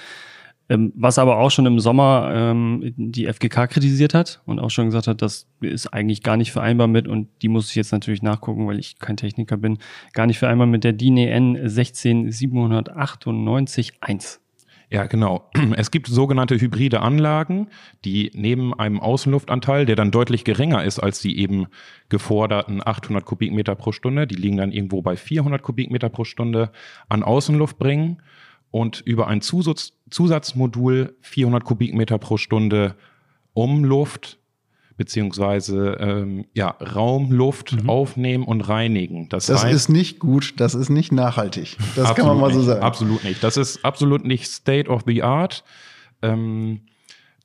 Ähm, 0.69 0.91
was 0.95 1.17
aber 1.17 1.37
auch 1.37 1.49
schon 1.49 1.65
im 1.65 1.79
Sommer 1.79 2.29
ähm, 2.33 2.93
die 2.97 3.31
FGK 3.31 3.69
kritisiert 3.69 4.13
hat 4.13 4.41
und 4.45 4.59
auch 4.59 4.69
schon 4.69 4.87
gesagt 4.87 5.07
hat, 5.07 5.21
das 5.21 5.47
ist 5.61 5.87
eigentlich 5.87 6.23
gar 6.23 6.35
nicht 6.35 6.51
vereinbar 6.51 6.87
mit, 6.87 7.07
und 7.07 7.29
die 7.41 7.47
muss 7.47 7.69
ich 7.69 7.75
jetzt 7.75 7.93
natürlich 7.93 8.21
nachgucken, 8.21 8.67
weil 8.67 8.79
ich 8.79 8.99
kein 8.99 9.15
Techniker 9.15 9.55
bin, 9.55 9.77
gar 10.13 10.25
nicht 10.25 10.39
vereinbar 10.39 10.67
mit 10.67 10.83
der 10.83 10.91
DIN 10.91 11.15
EN 11.17 11.57
16798-1. 11.57 14.39
Ja, 14.89 15.05
genau. 15.05 15.49
Es 15.75 15.91
gibt 15.91 16.07
sogenannte 16.07 16.59
hybride 16.59 17.01
Anlagen, 17.01 17.67
die 18.05 18.31
neben 18.33 18.73
einem 18.73 18.99
Außenluftanteil, 18.99 19.85
der 19.85 19.95
dann 19.95 20.11
deutlich 20.11 20.43
geringer 20.43 20.83
ist 20.83 20.99
als 20.99 21.19
die 21.19 21.39
eben 21.39 21.67
geforderten 22.09 22.81
800 22.85 23.25
Kubikmeter 23.25 23.75
pro 23.75 23.91
Stunde, 23.91 24.27
die 24.27 24.35
liegen 24.35 24.57
dann 24.57 24.71
irgendwo 24.71 25.01
bei 25.01 25.17
400 25.17 25.61
Kubikmeter 25.61 26.09
pro 26.09 26.23
Stunde, 26.23 26.71
an 27.09 27.23
Außenluft 27.23 27.77
bringen 27.77 28.21
und 28.71 29.01
über 29.01 29.27
ein 29.27 29.41
Zusatz, 29.41 29.93
Zusatzmodul 30.09 31.15
400 31.21 31.63
Kubikmeter 31.63 32.17
pro 32.17 32.37
Stunde 32.37 32.95
Umluft 33.53 34.37
beziehungsweise 34.97 35.97
ähm, 35.99 36.45
ja, 36.53 36.69
Raumluft 36.69 37.83
mhm. 37.83 37.89
aufnehmen 37.89 38.43
und 38.43 38.61
reinigen. 38.61 39.29
Das, 39.29 39.45
das 39.45 39.63
heißt, 39.63 39.75
ist 39.75 39.89
nicht 39.89 40.19
gut, 40.19 40.55
das 40.57 40.73
ist 40.73 40.89
nicht 40.89 41.11
nachhaltig. 41.11 41.77
Das 41.95 42.15
kann 42.15 42.25
man 42.25 42.39
mal 42.39 42.51
so 42.51 42.63
sagen. 42.63 42.81
Absolut 42.81 43.23
nicht. 43.23 43.43
Das 43.43 43.57
ist 43.57 43.85
absolut 43.85 44.25
nicht 44.25 44.47
State 44.47 44.89
of 44.89 45.03
the 45.05 45.21
Art. 45.21 45.63
Ähm, 46.23 46.81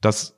das 0.01 0.35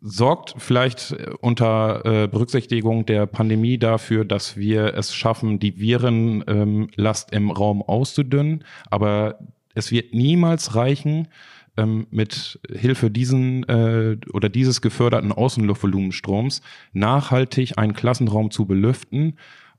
sorgt 0.00 0.54
vielleicht 0.58 1.12
äh, 1.12 1.30
unter 1.40 2.04
äh, 2.04 2.28
Berücksichtigung 2.28 3.06
der 3.06 3.26
Pandemie 3.26 3.78
dafür, 3.78 4.24
dass 4.24 4.56
wir 4.56 4.94
es 4.94 5.14
schaffen, 5.14 5.58
die 5.58 5.78
Virenlast 5.78 7.28
ähm, 7.32 7.36
im 7.44 7.50
Raum 7.50 7.82
auszudünnen. 7.82 8.64
Aber 8.90 9.38
es 9.74 9.90
wird 9.90 10.14
niemals 10.14 10.74
reichen, 10.74 11.28
ähm, 11.76 12.06
mit 12.10 12.60
Hilfe 12.70 13.10
diesen 13.10 13.64
äh, 13.68 14.16
oder 14.32 14.48
dieses 14.48 14.80
geförderten 14.80 15.32
Außenluftvolumenstroms 15.32 16.62
nachhaltig 16.92 17.78
einen 17.78 17.94
Klassenraum 17.94 18.50
zu 18.50 18.66
belüften, 18.66 19.38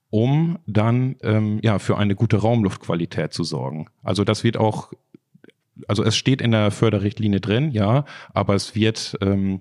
um 0.09 0.59
dann 0.65 1.15
ähm, 1.23 1.59
ja 1.63 1.79
für 1.79 1.97
eine 1.97 2.15
gute 2.15 2.37
Raumluftqualität 2.37 3.33
zu 3.33 3.43
sorgen. 3.43 3.87
Also 4.03 4.23
das 4.23 4.43
wird 4.43 4.57
auch 4.57 4.91
also 5.87 6.03
es 6.03 6.15
steht 6.15 6.41
in 6.41 6.51
der 6.51 6.71
Förderrichtlinie 6.71 7.41
drin, 7.41 7.71
ja, 7.71 8.05
aber 8.33 8.55
es 8.55 8.75
wird 8.75 9.17
ähm, 9.21 9.59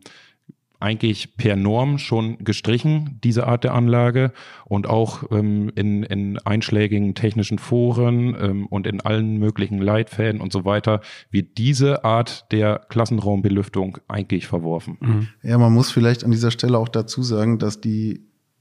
eigentlich 0.81 1.37
per 1.37 1.57
Norm 1.57 1.99
schon 1.99 2.39
gestrichen, 2.39 3.19
diese 3.25 3.47
Art 3.47 3.65
der 3.65 3.75
Anlage. 3.75 4.33
Und 4.65 4.89
auch 4.89 5.25
ähm, 5.31 5.71
in, 5.75 6.03
in 6.03 6.39
einschlägigen 6.39 7.15
technischen 7.15 7.59
Foren 7.59 8.37
ähm, 8.39 8.67
und 8.67 8.87
in 8.87 9.01
allen 9.01 9.39
möglichen 9.39 9.79
Leitfäden 9.79 10.41
und 10.41 10.53
so 10.53 10.65
weiter 10.65 11.01
wird 11.31 11.59
diese 11.59 12.05
Art 12.05 12.51
der 12.53 12.81
Klassenraumbelüftung 12.89 13.99
eigentlich 14.09 14.47
verworfen. 14.47 14.99
Mhm. 15.01 15.29
Ja, 15.43 15.59
man 15.59 15.73
muss 15.73 15.91
vielleicht 15.91 16.25
an 16.25 16.31
dieser 16.31 16.51
Stelle 16.51 16.79
auch 16.79 16.89
dazu 16.89 17.23
sagen, 17.23 17.59
dass 17.59 17.81
die 17.81 18.21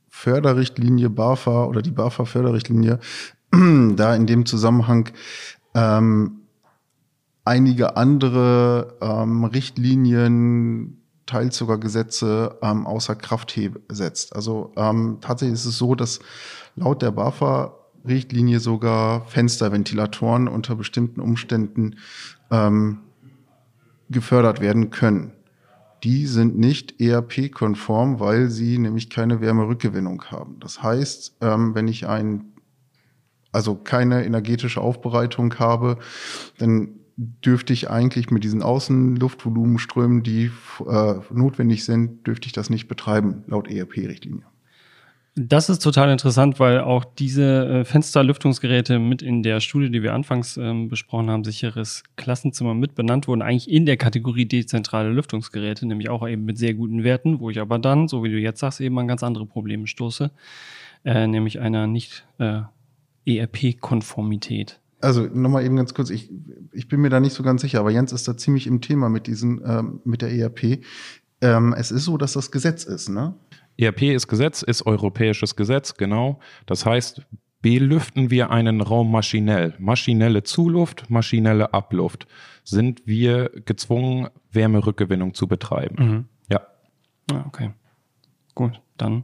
Förderrichtlinie 0.09 1.09
BAFA 1.09 1.65
oder 1.65 1.81
die 1.81 1.91
BAFA-Förderrichtlinie 1.91 2.99
da 3.51 4.15
in 4.15 4.27
dem 4.27 4.45
Zusammenhang 4.45 5.09
ähm, 5.75 6.43
einige 7.45 7.97
andere 7.97 8.97
ähm, 9.01 9.43
Richtlinien 9.43 11.02
teils 11.25 11.57
sogar 11.57 11.77
Gesetze 11.77 12.57
ähm, 12.61 12.85
außer 12.85 13.15
Kraft 13.15 13.57
setzt. 13.89 14.35
Also 14.35 14.71
ähm, 14.75 15.17
tatsächlich 15.21 15.55
ist 15.55 15.65
es 15.65 15.77
so, 15.77 15.95
dass 15.95 16.19
laut 16.75 17.01
der 17.01 17.11
BAFA-Richtlinie 17.11 18.59
sogar 18.59 19.25
Fensterventilatoren 19.27 20.47
unter 20.47 20.75
bestimmten 20.75 21.21
Umständen 21.21 21.97
ähm, 22.51 22.99
gefördert 24.09 24.59
werden 24.61 24.89
können. 24.89 25.31
Die 26.03 26.27
sind 26.27 26.57
nicht 26.57 26.99
ERP-konform, 26.99 28.19
weil 28.19 28.49
sie 28.49 28.77
nämlich 28.77 29.09
keine 29.09 29.39
Wärmerückgewinnung 29.39 30.25
haben. 30.25 30.59
Das 30.59 30.83
heißt, 30.83 31.37
ähm, 31.41 31.75
wenn 31.75 31.87
ich 31.87 32.07
ein 32.07 32.53
also 33.53 33.75
keine 33.75 34.25
energetische 34.25 34.81
Aufbereitung 34.81 35.57
habe, 35.59 35.99
dann 36.57 36.99
dürfte 37.15 37.73
ich 37.73 37.89
eigentlich 37.89 38.31
mit 38.31 38.43
diesen 38.43 38.63
Außenluftvolumenströmen, 38.63 40.23
die 40.23 40.51
äh, 40.87 41.15
notwendig 41.31 41.85
sind, 41.85 42.25
dürfte 42.25 42.47
ich 42.47 42.53
das 42.53 42.69
nicht 42.69 42.87
betreiben, 42.87 43.43
laut 43.47 43.69
ERP-Richtlinie. 43.69 44.43
Das 45.35 45.67
ist 45.67 45.79
total 45.79 46.11
interessant, 46.11 46.59
weil 46.59 46.79
auch 46.79 47.03
diese 47.03 47.65
äh, 47.65 47.85
Fensterlüftungsgeräte 47.85 48.99
mit 48.99 49.23
in 49.23 49.41
der 49.41 49.61
Studie, 49.61 49.89
die 49.89 50.03
wir 50.03 50.13
anfangs 50.13 50.57
ähm, 50.57 50.89
besprochen 50.89 51.31
haben, 51.31 51.43
sicheres 51.43 52.03
Klassenzimmer 52.17 52.75
mit 52.75 52.93
benannt 52.93 53.27
wurden, 53.27 53.41
eigentlich 53.41 53.69
in 53.69 53.87
der 53.87 53.97
Kategorie 53.97 54.45
dezentrale 54.45 55.09
Lüftungsgeräte, 55.09 55.87
nämlich 55.87 56.09
auch 56.09 56.27
eben 56.27 56.45
mit 56.45 56.59
sehr 56.59 56.75
guten 56.75 57.03
Werten, 57.03 57.39
wo 57.39 57.49
ich 57.49 57.59
aber 57.59 57.79
dann, 57.79 58.07
so 58.07 58.23
wie 58.23 58.29
du 58.29 58.37
jetzt 58.37 58.59
sagst, 58.59 58.79
eben 58.79 58.97
an 58.99 59.07
ganz 59.07 59.23
andere 59.23 59.47
Probleme 59.47 59.87
stoße, 59.87 60.29
äh, 61.03 61.25
nämlich 61.25 61.59
einer 61.59 61.87
nicht 61.87 62.27
äh, 62.37 62.61
ERP-Konformität 63.25 64.79
also 65.03 65.23
nochmal 65.23 65.65
eben 65.65 65.75
ganz 65.75 65.93
kurz, 65.93 66.09
ich, 66.09 66.31
ich 66.71 66.87
bin 66.87 67.01
mir 67.01 67.09
da 67.09 67.19
nicht 67.19 67.33
so 67.33 67.43
ganz 67.43 67.61
sicher, 67.61 67.79
aber 67.79 67.91
Jens 67.91 68.11
ist 68.11 68.27
da 68.27 68.37
ziemlich 68.37 68.67
im 68.67 68.81
Thema 68.81 69.09
mit 69.09 69.27
diesen, 69.27 69.61
ähm, 69.65 69.99
mit 70.05 70.21
der 70.21 70.31
ERP. 70.31 70.83
Ähm, 71.41 71.75
es 71.77 71.91
ist 71.91 72.05
so, 72.05 72.17
dass 72.17 72.33
das 72.33 72.51
Gesetz 72.51 72.85
ist, 72.85 73.09
ne? 73.09 73.35
ERP 73.77 74.03
ist 74.03 74.27
Gesetz, 74.27 74.61
ist 74.61 74.85
europäisches 74.85 75.55
Gesetz, 75.55 75.95
genau. 75.95 76.39
Das 76.65 76.85
heißt, 76.85 77.21
belüften 77.61 78.29
wir 78.29 78.51
einen 78.51 78.81
Raum 78.81 79.11
maschinell, 79.11 79.73
maschinelle 79.79 80.43
Zuluft, 80.43 81.09
maschinelle 81.09 81.73
Abluft, 81.73 82.27
sind 82.63 83.01
wir 83.05 83.49
gezwungen, 83.65 84.29
Wärmerückgewinnung 84.51 85.33
zu 85.33 85.47
betreiben. 85.47 85.95
Mhm. 85.97 86.25
Ja. 86.49 86.61
Ah, 87.31 87.45
okay. 87.47 87.71
Gut, 88.55 88.81
dann 88.97 89.23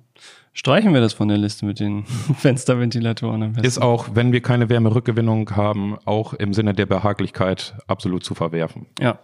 Streichen 0.59 0.93
wir 0.93 0.99
das 0.99 1.13
von 1.13 1.29
der 1.29 1.37
Liste 1.37 1.65
mit 1.65 1.79
den 1.79 2.03
Fensterventilatoren. 2.35 3.55
Ist 3.63 3.81
auch, 3.81 4.09
wenn 4.13 4.33
wir 4.33 4.41
keine 4.41 4.67
Wärmerückgewinnung 4.67 5.55
haben, 5.55 5.97
auch 6.03 6.33
im 6.33 6.53
Sinne 6.53 6.73
der 6.73 6.85
Behaglichkeit 6.85 7.75
absolut 7.87 8.25
zu 8.25 8.35
verwerfen. 8.35 8.87
Ja. 8.99 9.19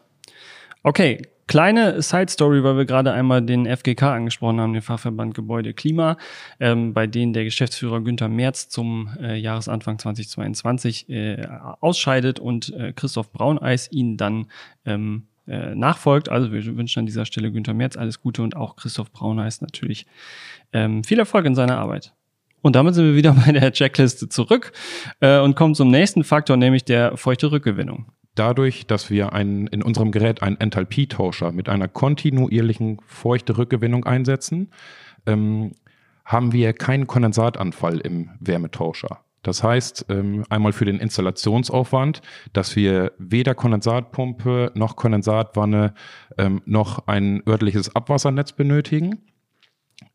Okay, 0.81 1.24
kleine 1.47 2.01
Side 2.01 2.29
Story, 2.29 2.63
weil 2.63 2.77
wir 2.77 2.85
gerade 2.85 3.12
einmal 3.12 3.41
den 3.41 3.65
FGK 3.65 4.03
angesprochen 4.03 4.62
haben, 4.62 4.71
den 4.71 4.81
Fachverband 4.81 5.33
Gebäude 5.33 5.74
Klima, 5.74 6.15
ähm, 6.62 6.93
bei 6.93 7.05
denen 7.05 7.33
der 7.33 7.43
Geschäftsführer 7.43 8.00
Günther 8.00 8.29
Merz 8.29 8.69
zum 8.69 9.09
äh, 9.19 9.35
Jahresanfang 9.35 10.00
2022 10.00 11.09
äh, 11.09 11.45
ausscheidet 11.81 12.39
und 12.39 12.74
äh, 12.75 12.93
Christoph 12.93 13.33
Brauneis 13.33 13.91
ihn 13.91 14.15
dann 14.15 14.45
ähm, 14.85 15.27
äh, 15.47 15.75
nachfolgt. 15.75 16.29
Also 16.29 16.51
wir 16.51 16.65
wünschen 16.77 16.99
an 16.99 17.05
dieser 17.05 17.25
Stelle 17.25 17.51
Günther 17.51 17.73
Merz 17.73 17.97
alles 17.97 18.21
Gute 18.21 18.41
und 18.41 18.55
auch 18.55 18.75
Christoph 18.75 19.11
Brauneis 19.11 19.61
natürlich 19.61 20.05
ähm, 20.73 21.03
viel 21.03 21.19
Erfolg 21.19 21.45
in 21.45 21.55
seiner 21.55 21.77
Arbeit. 21.77 22.13
Und 22.61 22.75
damit 22.75 22.95
sind 22.95 23.05
wir 23.05 23.15
wieder 23.15 23.33
bei 23.45 23.51
der 23.51 23.71
Checkliste 23.71 24.27
zurück 24.27 24.71
äh, 25.19 25.39
und 25.39 25.55
kommen 25.55 25.75
zum 25.75 25.91
nächsten 25.91 26.23
Faktor, 26.23 26.57
nämlich 26.57 26.83
der 26.83 27.15
feuchte 27.17 27.51
Rückgewinnung. 27.51 28.11
Dadurch, 28.33 28.85
dass 28.85 29.09
wir 29.09 29.33
ein, 29.33 29.67
in 29.67 29.81
unserem 29.81 30.11
Gerät 30.11 30.41
einen 30.41 30.59
Enthalpietauscher 30.59 31.51
mit 31.51 31.69
einer 31.69 31.87
kontinuierlichen 31.87 32.99
feuchte 33.05 33.57
Rückgewinnung 33.57 34.03
einsetzen, 34.05 34.71
ähm, 35.25 35.71
haben 36.25 36.51
wir 36.53 36.73
keinen 36.73 37.07
Kondensatanfall 37.07 37.99
im 37.99 38.31
Wärmetauscher. 38.39 39.25
Das 39.45 39.61
heißt, 39.61 40.07
ähm, 40.09 40.43
einmal 40.49 40.73
für 40.73 40.85
den 40.85 40.99
Installationsaufwand, 40.99 42.21
dass 42.51 42.75
wir 42.75 43.11
weder 43.19 43.53
Kondensatpumpe 43.53 44.71
noch 44.73 44.95
Kondensatwanne 44.95 45.93
ähm, 46.39 46.63
noch 46.65 47.05
ein 47.07 47.43
örtliches 47.47 47.95
Abwassernetz 47.95 48.53
benötigen. 48.53 49.21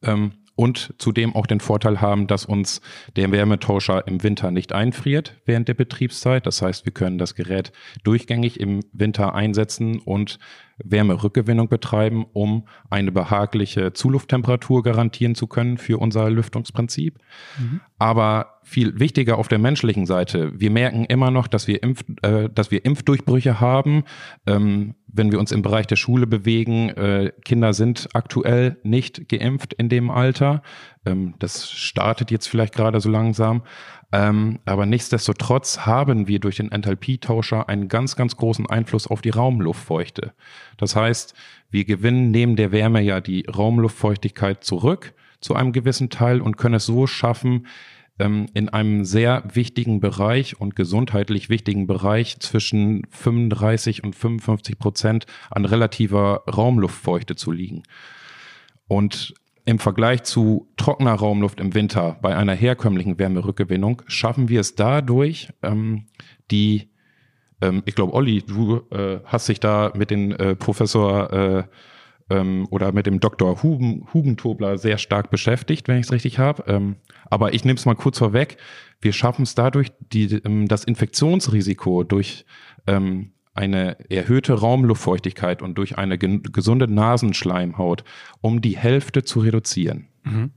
Ähm, 0.03 0.33
und 0.57 0.95
zudem 0.99 1.37
auch 1.37 1.47
den 1.47 1.61
Vorteil 1.61 2.01
haben, 2.01 2.27
dass 2.27 2.45
uns 2.45 2.83
der 3.17 3.31
Wärmetauscher 3.31 4.07
im 4.09 4.23
Winter 4.25 4.51
nicht 4.51 4.73
einfriert 4.73 5.41
während 5.47 5.69
der 5.69 5.75
Betriebszeit. 5.75 6.45
Das 6.45 6.61
heißt, 6.61 6.85
wir 6.85 6.93
können 6.93 7.17
das 7.17 7.37
Gerät 7.37 7.73
durchgängig 8.03 8.59
im 8.59 8.81
Winter 8.93 9.35
einsetzen 9.35 10.01
und 10.01 10.41
Wärmerückgewinnung 10.85 11.69
betreiben, 11.69 12.27
um 12.33 12.67
eine 12.89 13.13
behagliche 13.13 13.93
Zulufttemperatur 13.93 14.83
garantieren 14.83 15.35
zu 15.35 15.47
können 15.47 15.79
für 15.79 15.99
unser 15.99 16.31
Lüftungsprinzip. 16.31 17.19
Mhm. 17.59 17.81
Aber 17.99 18.61
viel 18.63 19.01
wichtiger 19.01 19.37
auf 19.39 19.49
der 19.49 19.59
menschlichen 19.59 20.07
Seite, 20.07 20.53
wir 20.59 20.71
merken 20.71 21.05
immer 21.05 21.31
noch, 21.31 21.49
dass 21.49 21.67
wir, 21.67 21.83
Impf, 21.83 22.05
äh, 22.23 22.49
dass 22.49 22.71
wir 22.71 22.85
Impfdurchbrüche 22.85 23.61
haben. 23.61 24.05
Ähm, 24.47 24.95
wenn 25.07 25.33
wir 25.33 25.41
uns 25.41 25.51
im 25.53 25.63
Bereich 25.63 25.87
der 25.87 25.97
Schule 25.97 26.27
bewegen, 26.27 26.91
äh, 26.91 27.33
Kinder 27.45 27.73
sind 27.73 28.09
aktuell 28.13 28.79
nicht 28.83 29.29
geimpft 29.29 29.75
in 29.75 29.89
dem 29.89 30.11
Alter. 30.11 30.63
Ähm, 31.05 31.35
das 31.39 31.71
startet 31.71 32.31
jetzt 32.31 32.47
vielleicht 32.47 32.75
gerade 32.75 33.01
so 33.01 33.11
langsam. 33.11 33.63
Ähm, 34.13 34.59
aber 34.65 34.87
nichtsdestotrotz 34.87 35.81
haben 35.87 36.27
wir 36.27 36.41
durch 36.41 36.57
den 36.57 36.73
Enthalpietauscher 36.73 37.69
einen 37.69 37.89
ganz, 37.89 38.17
ganz 38.17 38.37
großen 38.37 38.69
Einfluss 38.69 39.07
auf 39.07 39.23
die 39.23 39.31
Raumluftfeuchte. 39.31 40.33
Das 40.79 40.97
heißt, 40.97 41.35
wir 41.71 41.85
gewinnen 41.85 42.31
neben 42.31 42.57
der 42.57 42.73
Wärme 42.73 43.01
ja 43.03 43.21
die 43.21 43.47
Raumluftfeuchtigkeit 43.47 44.65
zurück 44.65 45.15
zu 45.41 45.55
einem 45.55 45.73
gewissen 45.73 46.11
Teil 46.11 46.41
und 46.41 46.57
können 46.57 46.75
es 46.75 46.87
so 46.87 47.07
schaffen, 47.07 47.67
ähm, 48.19 48.47
in 48.53 48.69
einem 48.69 49.05
sehr 49.05 49.45
wichtigen 49.55 50.01
Bereich 50.01 50.61
und 50.61 50.77
gesundheitlich 50.77 51.49
wichtigen 51.49 51.87
Bereich 51.87 52.39
zwischen 52.41 53.07
35 53.11 54.05
und 54.05 54.15
55 54.15 54.79
Prozent 54.79 55.27
an 55.51 55.65
relativer 55.65 56.43
Raumluftfeuchte 56.47 57.37
zu 57.37 57.53
liegen. 57.53 57.85
Und 58.89 59.35
im 59.71 59.79
Vergleich 59.79 60.25
zu 60.25 60.69
trockener 60.77 61.15
Raumluft 61.15 61.61
im 61.61 61.75
Winter 61.75 62.19
bei 62.21 62.37
einer 62.37 62.55
herkömmlichen 62.55 63.21
Wärmerückgewinnung 63.21 64.03
schaffen 64.09 64.49
wir 64.49 64.61
es 64.61 64.75
dadurch, 64.75 65.49
ähm, 65.63 66.07
die, 66.51 66.91
ähm, 67.63 67.83
ich 67.87 67.95
glaube, 67.95 68.13
Olli, 68.15 68.43
du 68.43 68.83
äh, 68.91 69.21
hast 69.25 69.49
dich 69.49 69.61
da 69.61 69.93
mit 69.97 70.11
dem 70.11 70.33
äh, 70.33 70.57
Professor 70.57 71.33
äh, 71.33 71.63
ähm, 72.31 72.67
oder 72.71 72.91
mit 72.91 73.07
dem 73.07 73.21
Dr. 73.21 73.63
Hugen, 73.63 74.09
Hugentobler 74.13 74.77
sehr 74.77 74.99
stark 74.99 75.31
beschäftigt, 75.31 75.87
wenn 75.87 75.99
ich 75.99 76.07
es 76.07 76.13
richtig 76.13 76.41
habe. 76.41 76.65
Ähm, 76.67 76.97
aber 77.27 77.55
ich 77.55 77.65
nehme 77.65 77.77
es 77.77 77.87
mal 77.87 77.95
kurz 77.95 78.19
vorweg. 78.19 78.57
Wir 79.01 79.13
schaffen 79.13 79.43
es 79.43 79.55
dadurch, 79.55 79.93
die, 80.01 80.35
ähm, 80.45 80.67
das 80.67 80.83
Infektionsrisiko 80.83 82.03
durch 82.03 82.45
ähm, 82.89 83.31
eine 83.55 84.11
erhöhte 84.11 84.55
Raumluftfeuchtigkeit 84.55 85.63
und 85.63 85.77
durch 85.77 85.99
eine 85.99 86.19
gesunde 86.19 86.89
Nasenschleimhaut 86.89 88.05
um 88.41 88.61
die 88.61 88.77
Hälfte 88.77 89.25
zu 89.25 89.41
reduzieren. 89.41 90.07
Mhm. 90.25 90.51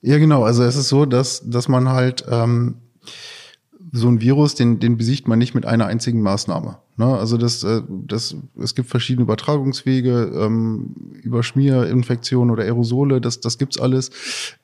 Ja, 0.00 0.18
genau. 0.18 0.44
Also 0.44 0.62
es 0.64 0.76
ist 0.76 0.88
so, 0.88 1.06
dass, 1.06 1.48
dass 1.48 1.68
man 1.68 1.88
halt 1.88 2.24
ähm, 2.28 2.76
so 3.92 4.08
ein 4.08 4.20
Virus, 4.20 4.54
den, 4.54 4.80
den 4.80 4.96
besiegt 4.96 5.28
man 5.28 5.38
nicht 5.38 5.54
mit 5.54 5.66
einer 5.66 5.86
einzigen 5.86 6.20
Maßnahme. 6.20 6.78
Ne? 6.96 7.06
Also 7.06 7.36
das, 7.36 7.62
äh, 7.62 7.82
das, 7.88 8.36
es 8.60 8.74
gibt 8.74 8.88
verschiedene 8.88 9.22
Übertragungswege, 9.22 10.32
ähm, 10.34 10.94
über 11.22 11.42
Schmierinfektionen 11.42 12.50
oder 12.50 12.64
Aerosole, 12.64 13.20
das, 13.20 13.40
das 13.40 13.56
gibt's 13.56 13.78
alles. 13.78 14.10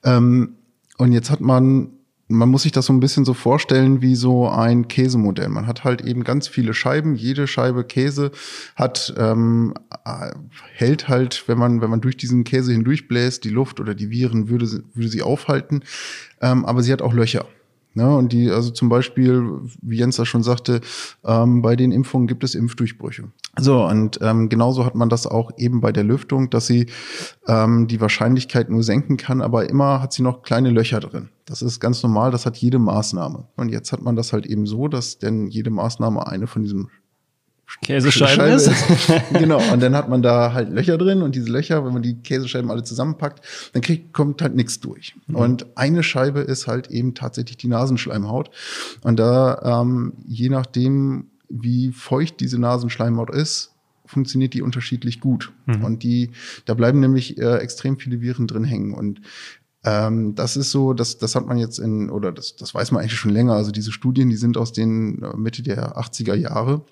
Ähm, 0.05 0.57
und 0.99 1.13
jetzt 1.13 1.31
hat 1.31 1.41
man 1.41 1.91
man 2.31 2.49
muss 2.49 2.63
sich 2.63 2.73
das 2.73 2.87
so 2.87 2.93
ein 2.93 3.01
bisschen 3.01 3.25
so 3.25 3.35
vorstellen 3.35 4.01
wie 4.03 4.15
so 4.15 4.49
ein 4.49 4.89
Käsemodell. 4.89 5.49
Man 5.49 5.67
hat 5.67 5.85
halt 5.85 6.01
eben 6.03 6.25
ganz 6.25 6.49
viele 6.49 6.75
Scheiben. 6.75 7.15
Jede 7.15 7.47
Scheibe 7.47 7.85
Käse 7.85 8.31
hat 8.77 9.13
ähm, 9.19 9.75
äh, 10.05 10.31
hält 10.75 11.09
halt, 11.09 11.45
wenn 11.47 11.59
man 11.59 11.81
wenn 11.81 11.91
man 11.91 12.01
durch 12.01 12.17
diesen 12.17 12.45
Käse 12.45 12.73
hindurchbläst, 12.73 13.45
die 13.45 13.51
Luft 13.51 13.81
oder 13.81 13.95
die 13.95 14.11
Viren 14.11 14.49
würde 14.49 14.67
würde 14.95 15.09
sie 15.09 15.23
aufhalten. 15.23 15.83
Ähm, 16.41 16.65
aber 16.65 16.83
sie 16.83 16.93
hat 16.93 17.03
auch 17.03 17.13
Löcher. 17.13 17.47
Ja, 17.95 18.09
ne? 18.09 18.17
und 18.17 18.33
die, 18.33 18.51
also 18.51 18.71
zum 18.71 18.89
Beispiel, 18.89 19.43
wie 19.83 19.99
Jens 19.99 20.17
da 20.17 20.25
schon 20.25 20.43
sagte, 20.43 20.81
ähm, 21.25 21.61
bei 21.61 21.75
den 21.75 21.91
Impfungen 21.91 22.29
gibt 22.29 22.45
es 22.45 22.55
Impfdurchbrüche. 22.55 23.25
So, 23.59 23.85
und 23.85 24.21
ähm, 24.23 24.49
genauso 24.49 24.85
hat 24.85 24.95
man 24.95 25.09
das 25.09 25.27
auch 25.27 25.51
eben 25.57 25.81
bei 25.81 25.91
der 25.91 26.05
Lüftung, 26.05 26.51
dass 26.51 26.67
sie 26.67 26.87
ähm, 27.49 27.89
die 27.89 28.01
Wahrscheinlichkeit 28.01 28.71
nur 28.71 28.85
senken 28.85 29.17
kann, 29.17 29.43
aber 29.43 29.69
immer 29.69 30.01
hat 30.01 30.13
sie 30.13 30.23
noch 30.23 30.43
kleine 30.43 30.71
Löcher 30.71 31.01
drin. 31.01 31.31
Das 31.47 31.63
ist 31.63 31.81
ganz 31.81 32.03
normal, 32.05 32.31
das 32.31 32.47
hat 32.47 32.59
jede 32.59 32.79
Maßnahme. 32.79 33.49
Und 33.57 33.71
jetzt 33.71 33.91
hat 33.91 34.03
man 34.03 34.15
das 34.15 34.33
halt 34.33 34.47
eben 34.47 34.67
so, 34.67 34.87
dass 34.87 35.19
denn 35.19 35.49
jede 35.49 35.71
Maßnahme 35.71 36.29
eine 36.29 36.47
von 36.47 36.63
diesen 36.63 36.91
Käsescheiben 37.83 38.47
ist. 38.47 38.67
ist. 38.67 38.87
genau. 39.33 39.61
Und 39.73 39.83
dann 39.83 39.95
hat 39.95 40.09
man 40.09 40.23
da 40.23 40.53
halt 40.53 40.71
Löcher 40.71 40.99
drin 40.99 41.23
und 41.23 41.35
diese 41.35 41.51
Löcher, 41.51 41.85
wenn 41.85 41.93
man 41.93 42.03
die 42.03 42.15
Käsescheiben 42.15 42.71
alle 42.71 42.83
zusammenpackt, 42.83 43.45
dann 43.73 43.83
kriegt, 43.83 44.13
kommt 44.13 44.43
halt 44.43 44.55
nichts 44.55 44.81
durch. 44.81 45.15
Mhm. 45.27 45.37
Und 45.37 45.67
eine 45.77 46.03
Scheibe 46.03 46.41
ist 46.41 46.67
halt 46.67 46.91
eben 46.91 47.15
tatsächlich 47.15 47.57
die 47.57 47.69
Nasenschleimhaut. 47.69 48.51
Und 49.03 49.19
da, 49.19 49.83
ähm, 49.83 50.15
je 50.27 50.49
nachdem, 50.49 51.31
wie 51.49 51.93
feucht 51.93 52.41
diese 52.41 52.59
Nasenschleimhaut 52.59 53.31
ist, 53.31 53.73
funktioniert 54.07 54.55
die 54.55 54.63
unterschiedlich 54.63 55.21
gut. 55.21 55.53
Mhm. 55.67 55.85
Und 55.85 56.03
die, 56.03 56.31
da 56.65 56.75
bleiben 56.75 57.01
nämlich 57.01 57.39
äh, 57.39 57.59
extrem 57.59 57.99
viele 57.99 58.21
Viren 58.21 58.47
drin 58.47 58.65
hängen. 58.65 58.93
Und 58.93 59.21
ähm, 59.85 60.35
das 60.35 60.57
ist 60.57 60.71
so, 60.73 60.93
das, 60.93 61.19
das 61.19 61.35
hat 61.35 61.47
man 61.47 61.57
jetzt 61.57 61.79
in, 61.79 62.11
oder 62.11 62.33
das, 62.33 62.57
das 62.57 62.75
weiß 62.75 62.93
man 62.93 63.01
eigentlich 63.01 63.19
schon 63.19 63.31
länger. 63.31 63.55
Also 63.55 63.71
diese 63.71 63.93
Studien, 63.93 64.29
die 64.29 64.37
sind 64.37 64.57
aus 64.57 64.73
den 64.73 65.23
äh, 65.23 65.37
Mitte 65.37 65.63
der 65.63 65.97
80er 65.97 66.35
Jahre. 66.35 66.83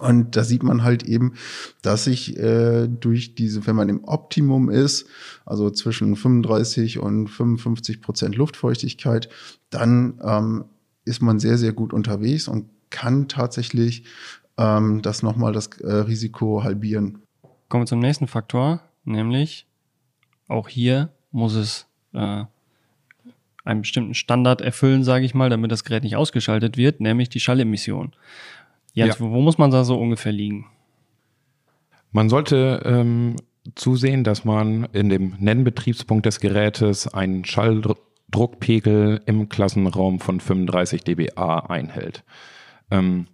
Und 0.00 0.36
da 0.36 0.44
sieht 0.44 0.62
man 0.62 0.82
halt 0.82 1.02
eben, 1.04 1.34
dass 1.82 2.04
sich 2.04 2.36
äh, 2.38 2.88
durch 2.88 3.34
diese, 3.34 3.66
wenn 3.66 3.76
man 3.76 3.88
im 3.88 4.04
Optimum 4.04 4.70
ist, 4.70 5.06
also 5.44 5.70
zwischen 5.70 6.16
35 6.16 6.98
und 6.98 7.28
55 7.28 8.00
Prozent 8.00 8.36
Luftfeuchtigkeit, 8.36 9.28
dann 9.70 10.20
ähm, 10.22 10.64
ist 11.04 11.22
man 11.22 11.38
sehr, 11.38 11.58
sehr 11.58 11.72
gut 11.72 11.92
unterwegs 11.92 12.48
und 12.48 12.66
kann 12.90 13.28
tatsächlich 13.28 14.04
ähm, 14.56 15.02
das 15.02 15.22
nochmal 15.22 15.52
das 15.52 15.68
äh, 15.80 15.92
Risiko 15.92 16.62
halbieren. 16.62 17.22
Kommen 17.68 17.82
wir 17.82 17.86
zum 17.86 18.00
nächsten 18.00 18.26
Faktor, 18.26 18.82
nämlich 19.04 19.66
auch 20.48 20.68
hier 20.68 21.10
muss 21.30 21.54
es 21.54 21.86
äh, 22.14 22.44
einen 23.64 23.82
bestimmten 23.82 24.14
Standard 24.14 24.60
erfüllen, 24.62 25.04
sage 25.04 25.24
ich 25.24 25.34
mal, 25.34 25.50
damit 25.50 25.70
das 25.70 25.84
Gerät 25.84 26.02
nicht 26.02 26.16
ausgeschaltet 26.16 26.76
wird, 26.76 27.00
nämlich 27.00 27.28
die 27.28 27.40
Schallemission. 27.40 28.12
Jens, 28.98 29.18
ja. 29.18 29.30
wo 29.30 29.40
muss 29.40 29.58
man 29.58 29.70
da 29.70 29.84
so 29.84 29.98
ungefähr 29.98 30.32
liegen? 30.32 30.66
Man 32.10 32.28
sollte 32.28 32.82
ähm, 32.84 33.36
zusehen, 33.74 34.24
dass 34.24 34.44
man 34.44 34.88
in 34.92 35.08
dem 35.08 35.34
Nennbetriebspunkt 35.38 36.26
des 36.26 36.40
Gerätes 36.40 37.06
einen 37.06 37.44
Schalldruckpegel 37.44 39.20
im 39.26 39.48
Klassenraum 39.48 40.20
von 40.20 40.40
35 40.40 41.04
dBA 41.04 41.60
einhält. 41.68 42.24
Ähm, 42.90 43.26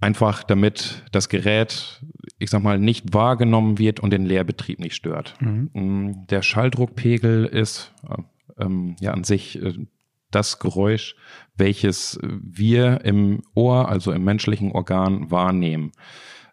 einfach 0.00 0.42
damit 0.42 1.02
das 1.12 1.28
Gerät, 1.28 2.02
ich 2.38 2.50
sag 2.50 2.62
mal, 2.62 2.78
nicht 2.78 3.12
wahrgenommen 3.12 3.78
wird 3.78 4.00
und 4.00 4.10
den 4.10 4.24
Leerbetrieb 4.24 4.78
nicht 4.78 4.94
stört. 4.94 5.34
Mhm. 5.40 5.70
Mm, 5.72 6.26
der 6.28 6.42
Schalldruckpegel 6.42 7.46
ist 7.46 7.92
äh, 8.08 8.62
ähm, 8.62 8.96
ja 9.00 9.12
an 9.12 9.24
sich 9.24 9.60
äh, 9.60 9.74
das 10.34 10.58
Geräusch, 10.58 11.16
welches 11.56 12.18
wir 12.22 13.04
im 13.04 13.42
Ohr, 13.54 13.88
also 13.88 14.12
im 14.12 14.24
menschlichen 14.24 14.72
Organ, 14.72 15.30
wahrnehmen. 15.30 15.92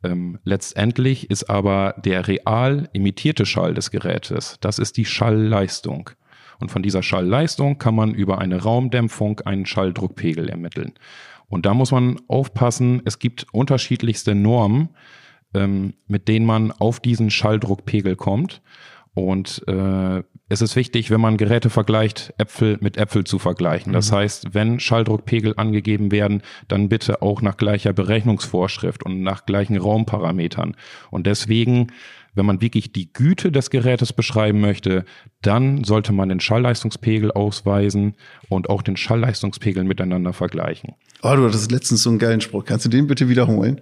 Ähm, 0.04 0.40
letztendlich 0.44 1.30
ist 1.30 1.50
aber 1.50 1.96
der 2.04 2.28
real 2.28 2.90
imitierte 2.94 3.46
Schall 3.46 3.74
des 3.74 3.92
Gerätes, 3.92 4.58
das 4.62 4.80
ist 4.80 4.98
die 4.98 5.06
Schallleistung. 5.06 6.10
Und 6.60 6.70
von 6.70 6.84
dieser 6.84 7.02
Schallleistung 7.02 7.80
kann 7.80 7.96
man 7.96 8.14
über 8.14 8.38
eine 8.38 8.62
Raumdämpfung 8.62 9.40
einen 9.42 9.66
Schalldruckpegel 9.66 10.48
ermitteln. 10.48 10.94
Und 11.48 11.66
da 11.66 11.74
muss 11.74 11.92
man 11.92 12.20
aufpassen, 12.28 13.02
es 13.04 13.20
gibt 13.20 13.48
unterschiedlichste 13.52 14.36
Normen, 14.36 14.90
ähm, 15.54 15.96
mit 16.08 16.28
denen 16.28 16.46
man 16.46 16.72
auf 16.72 17.00
diesen 17.00 17.30
Schalldruckpegel 17.30 18.16
kommt. 18.16 18.62
Und 19.14 19.62
äh, 19.68 20.24
es 20.48 20.62
ist 20.62 20.76
wichtig, 20.76 21.12
wenn 21.12 21.20
man 21.20 21.36
Geräte 21.36 21.70
vergleicht, 21.70 22.34
Äpfel 22.38 22.78
mit 22.80 22.96
Äpfel 22.96 23.26
zu 23.26 23.40
vergleichen. 23.40 23.92
Das 23.92 24.12
mhm. 24.12 24.16
heißt, 24.16 24.54
wenn 24.54 24.80
Schalldruckpegel 24.80 25.54
angegeben 25.58 26.12
werden, 26.12 26.42
dann 26.70 26.88
bitte 26.88 27.22
auch 27.22 27.42
nach 27.42 27.58
gleicher 27.58 27.92
Berechnungsvorschrift 27.92 29.04
und 29.04 29.22
nach 29.22 29.46
gleichen 29.46 29.78
Raumparametern. 29.78 30.78
Und 31.10 31.28
deswegen, 31.28 31.88
wenn 32.36 32.46
man 32.46 32.62
wirklich 32.62 32.94
die 32.94 33.12
Güte 33.12 33.52
des 33.52 33.70
Gerätes 33.70 34.14
beschreiben 34.14 34.62
möchte, 34.62 35.04
dann 35.42 35.84
sollte 35.84 36.14
man 36.14 36.30
den 36.30 36.40
Schallleistungspegel 36.40 37.32
ausweisen 37.32 38.16
und 38.48 38.70
auch 38.70 38.82
den 38.82 38.96
Schallleistungspegel 38.96 39.84
miteinander 39.84 40.32
vergleichen. 40.32 40.94
Oh, 41.22 41.36
du 41.36 41.46
hattest 41.46 41.72
letztens 41.72 42.04
so 42.04 42.10
einen 42.10 42.20
geilen 42.20 42.40
Spruch. 42.40 42.64
Kannst 42.64 42.86
du 42.86 42.90
den 42.90 43.08
bitte 43.08 43.28
wiederholen? 43.28 43.82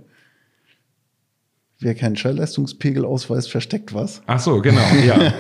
Wer 1.80 1.96
keinen 1.96 2.18
Schallleistungspegel 2.18 3.06
ausweist, 3.06 3.50
versteckt 3.50 3.94
was. 3.94 4.22
Ach 4.28 4.40
so, 4.40 4.62
genau, 4.62 4.82
ja. 5.06 5.34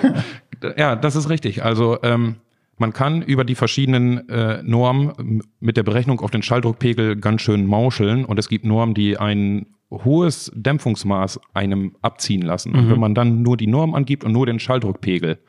ja, 0.77 0.95
das 0.95 1.15
ist 1.15 1.29
richtig. 1.29 1.63
Also 1.63 1.97
ähm, 2.01 2.35
man 2.77 2.93
kann 2.93 3.21
über 3.21 3.43
die 3.43 3.55
verschiedenen 3.55 4.29
äh, 4.29 4.63
Normen 4.63 5.43
mit 5.59 5.75
der 5.75 5.83
Berechnung 5.83 6.21
auf 6.21 6.31
den 6.31 6.41
Schalldruckpegel 6.41 7.17
ganz 7.17 7.41
schön 7.41 7.65
mauscheln 7.65 8.23
und 8.23 8.39
es 8.39 8.47
gibt 8.47 8.65
Normen, 8.65 8.93
die 8.93 9.17
ein 9.17 9.67
hohes 9.91 10.51
Dämpfungsmaß 10.55 11.39
einem 11.53 11.95
abziehen 12.01 12.41
lassen. 12.41 12.71
Mhm. 12.71 12.79
Und 12.79 12.89
wenn 12.91 12.99
man 12.99 13.15
dann 13.15 13.41
nur 13.41 13.57
die 13.57 13.67
Norm 13.67 13.93
angibt 13.93 14.23
und 14.23 14.31
nur 14.31 14.45
den 14.45 14.59
Schalldruckpegel, 14.59 15.39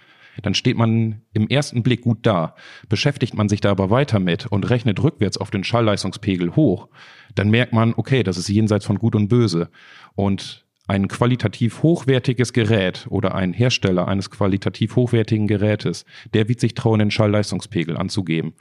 dann 0.42 0.54
steht 0.54 0.76
man 0.76 1.22
im 1.32 1.48
ersten 1.48 1.82
Blick 1.82 2.02
gut 2.02 2.18
da. 2.22 2.54
Beschäftigt 2.88 3.34
man 3.34 3.48
sich 3.48 3.60
da 3.60 3.70
aber 3.70 3.90
weiter 3.90 4.18
mit 4.18 4.46
und 4.46 4.68
rechnet 4.70 5.02
rückwärts 5.02 5.36
auf 5.36 5.50
den 5.50 5.64
Schallleistungspegel 5.64 6.56
hoch, 6.56 6.88
dann 7.34 7.50
merkt 7.50 7.72
man, 7.72 7.94
okay, 7.96 8.22
das 8.22 8.38
ist 8.38 8.48
jenseits 8.48 8.86
von 8.86 8.98
Gut 8.98 9.14
und 9.14 9.28
Böse. 9.28 9.68
Und 10.14 10.66
ein 10.90 11.06
qualitativ 11.06 11.84
hochwertiges 11.84 12.52
Gerät 12.52 13.06
oder 13.10 13.36
ein 13.36 13.52
Hersteller 13.52 14.08
eines 14.08 14.28
qualitativ 14.28 14.96
hochwertigen 14.96 15.46
Gerätes, 15.46 16.04
der 16.34 16.48
wird 16.48 16.58
sich 16.58 16.74
trauen, 16.74 16.98
den 16.98 17.12
Schallleistungspegel 17.12 17.96
anzugeben. 17.96 18.54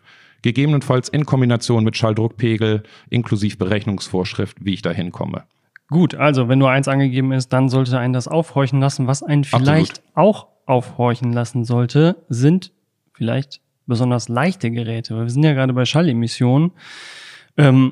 Gegebenenfalls 0.44 1.10
in 1.10 1.26
Kombination 1.26 1.84
mit 1.84 1.98
Schalldruckpegel 1.98 2.84
inklusive 3.10 3.58
Berechnungsvorschrift, 3.58 4.64
wie 4.64 4.76
ich 4.76 4.84
da 4.84 4.92
hinkomme. 4.92 5.44
Gut, 5.90 6.14
also 6.14 6.48
wenn 6.48 6.60
nur 6.60 6.70
eins 6.70 6.88
angegeben 6.88 7.32
ist, 7.32 7.52
dann 7.52 7.68
sollte 7.68 7.98
einen 7.98 8.14
das 8.14 8.28
aufhorchen 8.28 8.80
lassen. 8.80 9.08
Was 9.08 9.24
einen 9.24 9.44
vielleicht 9.44 10.04
Absolut. 10.14 10.14
auch 10.14 10.48
aufhorchen 10.68 11.34
lassen 11.34 11.66
sollte, 11.66 12.24
sind 12.30 12.72
vielleicht 13.12 13.60
besonders 13.88 14.30
leichte 14.30 14.70
Geräte. 14.70 15.18
wir 15.18 15.30
sind 15.32 15.44
ja 15.44 15.54
gerade 15.54 15.74
bei 15.74 15.84
Schallemissionen. 15.84 16.74
Ähm, 17.58 17.92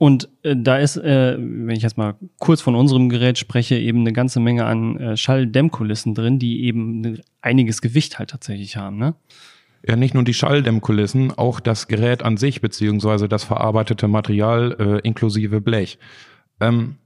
und 0.00 0.30
äh, 0.44 0.56
da 0.56 0.78
ist, 0.78 0.96
äh, 0.96 1.36
wenn 1.38 1.76
ich 1.76 1.82
jetzt 1.82 1.98
mal 1.98 2.14
kurz 2.38 2.62
von 2.62 2.74
unserem 2.74 3.10
Gerät 3.10 3.36
spreche, 3.36 3.76
eben 3.76 4.00
eine 4.00 4.14
ganze 4.14 4.40
Menge 4.40 4.64
an 4.64 4.96
äh, 4.96 5.14
Schalldämmkulissen 5.14 6.14
drin, 6.14 6.38
die 6.38 6.64
eben 6.64 7.20
einiges 7.42 7.82
Gewicht 7.82 8.18
halt 8.18 8.30
tatsächlich 8.30 8.78
haben, 8.78 8.96
ne? 8.96 9.14
Ja, 9.86 9.96
nicht 9.96 10.14
nur 10.14 10.24
die 10.24 10.32
Schalldämmkulissen, 10.32 11.36
auch 11.36 11.60
das 11.60 11.86
Gerät 11.86 12.22
an 12.22 12.38
sich, 12.38 12.62
beziehungsweise 12.62 13.28
das 13.28 13.44
verarbeitete 13.44 14.08
Material 14.08 14.74
äh, 14.78 15.06
inklusive 15.06 15.60
Blech. 15.60 15.98
Ähm, 16.60 16.96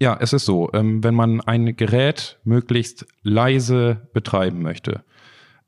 ja, 0.00 0.16
es 0.18 0.32
ist 0.32 0.46
so, 0.46 0.70
ähm, 0.72 1.04
wenn 1.04 1.14
man 1.14 1.42
ein 1.42 1.76
Gerät 1.76 2.38
möglichst 2.42 3.06
leise 3.22 4.08
betreiben 4.14 4.62
möchte, 4.62 5.04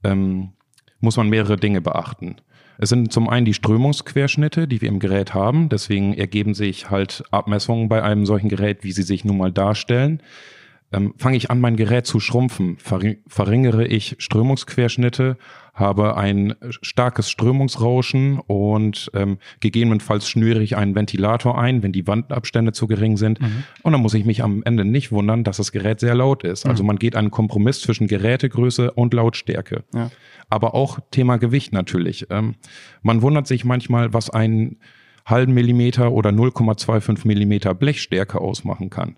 ähm, 0.02 0.52
muss 1.00 1.18
man 1.18 1.28
mehrere 1.28 1.58
Dinge 1.58 1.82
beachten. 1.82 2.36
Es 2.78 2.90
sind 2.90 3.12
zum 3.12 3.28
einen 3.28 3.46
die 3.46 3.54
Strömungsquerschnitte, 3.54 4.68
die 4.68 4.82
wir 4.82 4.88
im 4.88 4.98
Gerät 4.98 5.34
haben. 5.34 5.68
Deswegen 5.68 6.14
ergeben 6.14 6.54
sich 6.54 6.90
halt 6.90 7.24
Abmessungen 7.30 7.88
bei 7.88 8.02
einem 8.02 8.26
solchen 8.26 8.48
Gerät, 8.48 8.84
wie 8.84 8.92
sie 8.92 9.02
sich 9.02 9.24
nun 9.24 9.38
mal 9.38 9.52
darstellen. 9.52 10.20
Ähm, 10.92 11.14
Fange 11.18 11.36
ich 11.36 11.50
an, 11.50 11.60
mein 11.60 11.76
Gerät 11.76 12.06
zu 12.06 12.20
schrumpfen, 12.20 12.78
verringere 12.78 13.86
ich 13.86 14.16
Strömungsquerschnitte, 14.18 15.36
habe 15.74 16.16
ein 16.16 16.54
starkes 16.80 17.28
Strömungsrauschen 17.28 18.38
und 18.38 19.10
ähm, 19.12 19.38
gegebenenfalls 19.60 20.28
schnüre 20.28 20.62
ich 20.62 20.76
einen 20.76 20.94
Ventilator 20.94 21.58
ein, 21.58 21.82
wenn 21.82 21.92
die 21.92 22.06
Wandabstände 22.06 22.72
zu 22.72 22.86
gering 22.86 23.16
sind. 23.16 23.40
Mhm. 23.40 23.64
Und 23.82 23.92
dann 23.92 24.00
muss 24.00 24.14
ich 24.14 24.24
mich 24.24 24.42
am 24.42 24.62
Ende 24.62 24.84
nicht 24.84 25.12
wundern, 25.12 25.44
dass 25.44 25.58
das 25.58 25.72
Gerät 25.72 26.00
sehr 26.00 26.14
laut 26.14 26.44
ist. 26.44 26.64
Also 26.66 26.82
mhm. 26.82 26.88
man 26.88 26.96
geht 26.98 27.16
einen 27.16 27.30
Kompromiss 27.30 27.80
zwischen 27.80 28.06
Gerätegröße 28.06 28.92
und 28.92 29.12
Lautstärke. 29.12 29.84
Ja 29.92 30.10
aber 30.48 30.74
auch 30.74 30.98
Thema 31.10 31.36
Gewicht 31.36 31.72
natürlich. 31.72 32.26
Ähm, 32.30 32.54
man 33.02 33.22
wundert 33.22 33.46
sich 33.46 33.64
manchmal, 33.64 34.12
was 34.12 34.30
einen 34.30 34.78
halben 35.24 35.54
Millimeter 35.54 36.12
oder 36.12 36.30
0,25 36.30 37.26
Millimeter 37.26 37.74
Blechstärke 37.74 38.40
ausmachen 38.40 38.90
kann. 38.90 39.16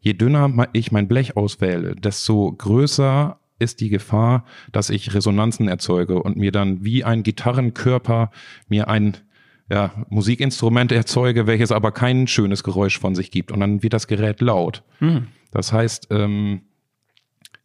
Je 0.00 0.14
dünner 0.14 0.68
ich 0.72 0.92
mein 0.92 1.08
Blech 1.08 1.36
auswähle, 1.36 1.94
desto 1.94 2.52
größer 2.52 3.38
ist 3.58 3.80
die 3.80 3.90
Gefahr, 3.90 4.44
dass 4.72 4.90
ich 4.90 5.14
Resonanzen 5.14 5.68
erzeuge 5.68 6.22
und 6.22 6.36
mir 6.36 6.52
dann 6.52 6.82
wie 6.84 7.04
ein 7.04 7.22
Gitarrenkörper 7.22 8.30
mir 8.68 8.88
ein 8.88 9.18
ja, 9.70 9.92
Musikinstrument 10.08 10.90
erzeuge, 10.90 11.46
welches 11.46 11.70
aber 11.70 11.92
kein 11.92 12.26
schönes 12.26 12.64
Geräusch 12.64 12.98
von 12.98 13.14
sich 13.14 13.30
gibt. 13.30 13.52
Und 13.52 13.60
dann 13.60 13.82
wird 13.82 13.92
das 13.92 14.08
Gerät 14.08 14.40
laut. 14.40 14.82
Mhm. 14.98 15.28
Das 15.52 15.72
heißt, 15.72 16.08
ähm, 16.10 16.62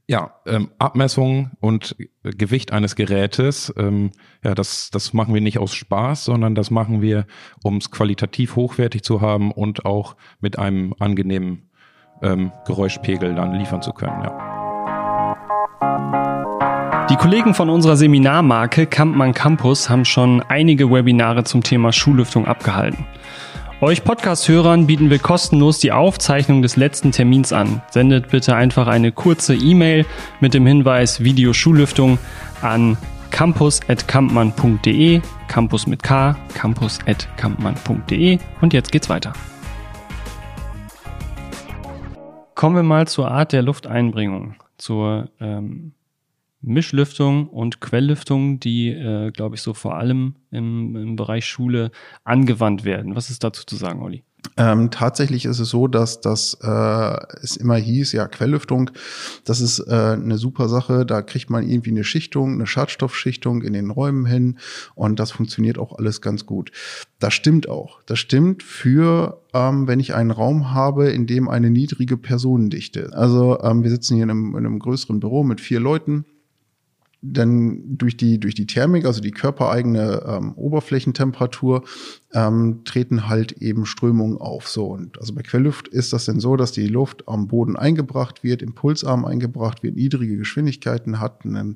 ja, 0.07 0.35
ähm, 0.45 0.69
Abmessung 0.77 1.51
und 1.61 1.95
Gewicht 2.21 2.71
eines 2.71 2.95
Gerätes, 2.95 3.73
ähm, 3.75 4.11
ja, 4.43 4.53
das, 4.53 4.91
das 4.91 5.13
machen 5.13 5.33
wir 5.33 5.41
nicht 5.41 5.57
aus 5.57 5.73
Spaß, 5.73 6.25
sondern 6.25 6.53
das 6.53 6.69
machen 6.69 7.01
wir, 7.01 7.25
um 7.63 7.77
es 7.77 7.89
qualitativ 7.89 8.55
hochwertig 8.55 9.01
zu 9.01 9.21
haben 9.21 9.51
und 9.51 9.85
auch 9.85 10.15
mit 10.41 10.59
einem 10.59 10.93
angenehmen 10.99 11.64
ähm, 12.21 12.51
Geräuschpegel 12.65 13.35
dann 13.35 13.53
liefern 13.53 13.81
zu 13.81 13.91
können, 13.91 14.23
ja. 14.23 14.55
Die 17.09 17.17
Kollegen 17.17 17.53
von 17.53 17.69
unserer 17.69 17.97
Seminarmarke 17.97 18.87
Kampmann 18.87 19.33
Campus 19.33 19.89
haben 19.89 20.05
schon 20.05 20.41
einige 20.49 20.89
Webinare 20.89 21.43
zum 21.43 21.61
Thema 21.61 21.91
Schullüftung 21.91 22.47
abgehalten. 22.47 23.05
Euch 23.81 24.03
Podcast-Hörern 24.03 24.87
bieten 24.87 25.09
wir 25.11 25.19
kostenlos 25.19 25.77
die 25.79 25.91
Aufzeichnung 25.91 26.61
des 26.63 26.77
letzten 26.77 27.11
Termins 27.11 27.53
an. 27.53 27.81
Sendet 27.91 28.31
bitte 28.31 28.55
einfach 28.55 28.87
eine 28.87 29.11
kurze 29.11 29.53
E-Mail 29.53 30.05
mit 30.39 30.55
dem 30.55 30.65
Hinweis 30.65 31.23
Video 31.23 31.53
Schullüftung 31.53 32.17
an 32.61 32.97
campus.kampmann.de, 33.29 35.21
Campus 35.47 35.87
mit 35.87 36.01
K, 36.01 36.35
campus.kampmann.de 36.53 38.39
und 38.61 38.73
jetzt 38.73 38.91
geht's 38.91 39.09
weiter. 39.09 39.33
Kommen 42.55 42.75
wir 42.77 42.83
mal 42.83 43.07
zur 43.07 43.29
Art 43.29 43.51
der 43.51 43.61
Lufteinbringung, 43.61 44.55
zur 44.77 45.29
ähm, 45.41 45.91
Mischlüftung 46.61 47.47
und 47.49 47.81
Quelllüftung, 47.81 48.59
die, 48.59 48.89
äh, 48.89 49.31
glaube 49.31 49.55
ich, 49.55 49.61
so 49.61 49.73
vor 49.73 49.97
allem 49.97 50.35
im, 50.51 50.95
im 50.95 51.15
Bereich 51.17 51.45
Schule 51.45 51.91
angewandt 52.23 52.85
werden. 52.85 53.15
Was 53.15 53.29
ist 53.29 53.43
dazu 53.43 53.65
zu 53.65 53.75
sagen, 53.75 54.01
Olli? 54.01 54.23
Ähm, 54.57 54.91
tatsächlich 54.91 55.45
ist 55.45 55.59
es 55.59 55.69
so, 55.69 55.87
dass 55.87 56.21
das 56.21 56.57
äh, 56.61 57.17
es 57.41 57.57
immer 57.57 57.75
hieß, 57.75 58.11
ja, 58.13 58.27
Quelllüftung, 58.27 58.91
das 59.43 59.61
ist 59.61 59.79
äh, 59.79 59.91
eine 59.91 60.37
super 60.37 60.69
Sache, 60.69 61.05
da 61.05 61.21
kriegt 61.21 61.49
man 61.49 61.67
irgendwie 61.67 61.91
eine 61.91 62.03
Schichtung, 62.03 62.53
eine 62.53 62.67
Schadstoffschichtung 62.67 63.61
in 63.63 63.73
den 63.73 63.89
Räumen 63.89 64.25
hin 64.25 64.57
und 64.95 65.19
das 65.19 65.31
funktioniert 65.31 65.77
auch 65.77 65.97
alles 65.97 66.21
ganz 66.21 66.45
gut. 66.45 66.71
Das 67.19 67.33
stimmt 67.33 67.69
auch. 67.69 68.01
Das 68.05 68.19
stimmt 68.19 68.63
für, 68.63 69.41
ähm, 69.53 69.87
wenn 69.87 69.99
ich 69.99 70.13
einen 70.13 70.31
Raum 70.31 70.73
habe, 70.73 71.09
in 71.09 71.27
dem 71.27 71.49
eine 71.49 71.69
niedrige 71.69 72.17
Personendichte. 72.17 73.11
Also 73.13 73.59
ähm, 73.61 73.83
wir 73.83 73.89
sitzen 73.89 74.15
hier 74.15 74.23
in 74.23 74.29
einem, 74.29 74.49
in 74.51 74.65
einem 74.65 74.79
größeren 74.79 75.19
Büro 75.19 75.43
mit 75.43 75.61
vier 75.61 75.79
Leuten 75.79 76.25
dann 77.33 77.97
durch 77.97 78.17
die, 78.17 78.39
durch 78.39 78.55
die 78.55 78.67
Thermik, 78.67 79.05
also 79.05 79.21
die 79.21 79.31
körpereigene 79.31 80.23
ähm, 80.27 80.53
Oberflächentemperatur, 80.55 81.83
ähm, 82.33 82.81
treten 82.83 83.27
halt 83.27 83.53
eben 83.53 83.85
Strömungen 83.85 84.37
auf. 84.37 84.67
So, 84.67 84.87
und 84.87 85.17
also 85.19 85.33
bei 85.33 85.41
Quellluft 85.41 85.87
ist 85.87 86.13
das 86.13 86.25
denn 86.25 86.39
so, 86.39 86.55
dass 86.55 86.71
die 86.71 86.87
Luft 86.87 87.27
am 87.27 87.47
Boden 87.47 87.75
eingebracht 87.75 88.43
wird, 88.43 88.61
im 88.61 88.75
Pulsarm 88.75 89.25
eingebracht 89.25 89.83
wird, 89.83 89.95
niedrige 89.95 90.37
Geschwindigkeiten 90.37 91.19
hat, 91.19 91.45
eine 91.45 91.75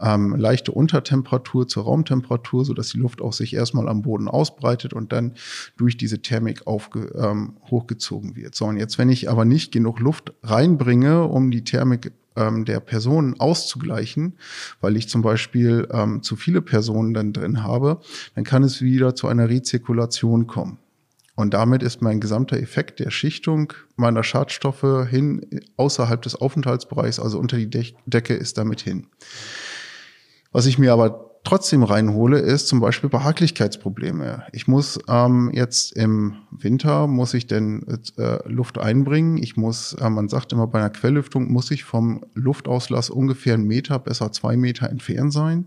ähm, 0.00 0.36
leichte 0.36 0.72
Untertemperatur 0.72 1.66
zur 1.68 1.84
Raumtemperatur, 1.84 2.64
so 2.64 2.72
dass 2.72 2.90
die 2.90 2.98
Luft 2.98 3.20
auch 3.20 3.32
sich 3.32 3.54
erstmal 3.54 3.88
am 3.88 4.02
Boden 4.02 4.28
ausbreitet 4.28 4.94
und 4.94 5.12
dann 5.12 5.34
durch 5.76 5.96
diese 5.96 6.22
Thermik 6.22 6.66
aufge, 6.66 7.12
ähm, 7.16 7.56
hochgezogen 7.70 8.36
wird. 8.36 8.54
So, 8.54 8.66
und 8.66 8.76
jetzt, 8.76 8.98
wenn 8.98 9.10
ich 9.10 9.28
aber 9.28 9.44
nicht 9.44 9.72
genug 9.72 10.00
Luft 10.00 10.32
reinbringe, 10.42 11.24
um 11.24 11.50
die 11.50 11.64
Thermik 11.64 12.12
ähm, 12.36 12.64
der 12.64 12.80
Personen 12.80 13.38
auszugleichen, 13.40 14.38
weil 14.80 14.96
ich 14.96 15.08
zum 15.08 15.22
Beispiel 15.22 15.88
ähm, 15.90 16.22
zu 16.22 16.36
viele 16.36 16.62
Personen 16.62 17.14
dann 17.14 17.32
drin 17.32 17.62
habe, 17.62 18.00
dann 18.34 18.44
kann 18.44 18.62
es 18.62 18.82
wieder 18.82 19.14
zu 19.14 19.28
einer 19.28 19.48
Rezirkulation 19.48 20.46
kommen. 20.46 20.78
Und 21.34 21.52
damit 21.52 21.82
ist 21.82 22.00
mein 22.00 22.18
gesamter 22.18 22.56
Effekt 22.58 22.98
der 22.98 23.10
Schichtung 23.10 23.74
meiner 23.96 24.22
Schadstoffe 24.22 25.06
hin 25.10 25.44
außerhalb 25.76 26.22
des 26.22 26.34
Aufenthaltsbereichs, 26.34 27.20
also 27.20 27.38
unter 27.38 27.58
die 27.58 27.68
Decke, 27.68 28.34
ist 28.34 28.56
damit 28.56 28.80
hin. 28.80 29.08
Was 30.50 30.64
ich 30.64 30.78
mir 30.78 30.94
aber 30.94 31.25
trotzdem 31.46 31.84
reinhole, 31.84 32.40
ist 32.40 32.66
zum 32.66 32.80
Beispiel 32.80 33.08
Behaglichkeitsprobleme. 33.08 34.44
Ich 34.52 34.66
muss 34.66 34.98
ähm, 35.08 35.50
jetzt 35.54 35.92
im 35.92 36.38
Winter, 36.50 37.06
muss 37.06 37.34
ich 37.34 37.46
denn 37.46 37.86
äh, 38.18 38.48
Luft 38.48 38.78
einbringen. 38.78 39.38
Ich 39.38 39.56
muss, 39.56 39.94
äh, 39.94 40.10
man 40.10 40.28
sagt 40.28 40.52
immer 40.52 40.66
bei 40.66 40.80
einer 40.80 40.90
Quelllüftung, 40.90 41.50
muss 41.50 41.70
ich 41.70 41.84
vom 41.84 42.24
Luftauslass 42.34 43.10
ungefähr 43.10 43.54
einen 43.54 43.66
Meter, 43.66 43.98
besser 44.00 44.32
zwei 44.32 44.56
Meter 44.56 44.90
entfernt 44.90 45.32
sein, 45.32 45.66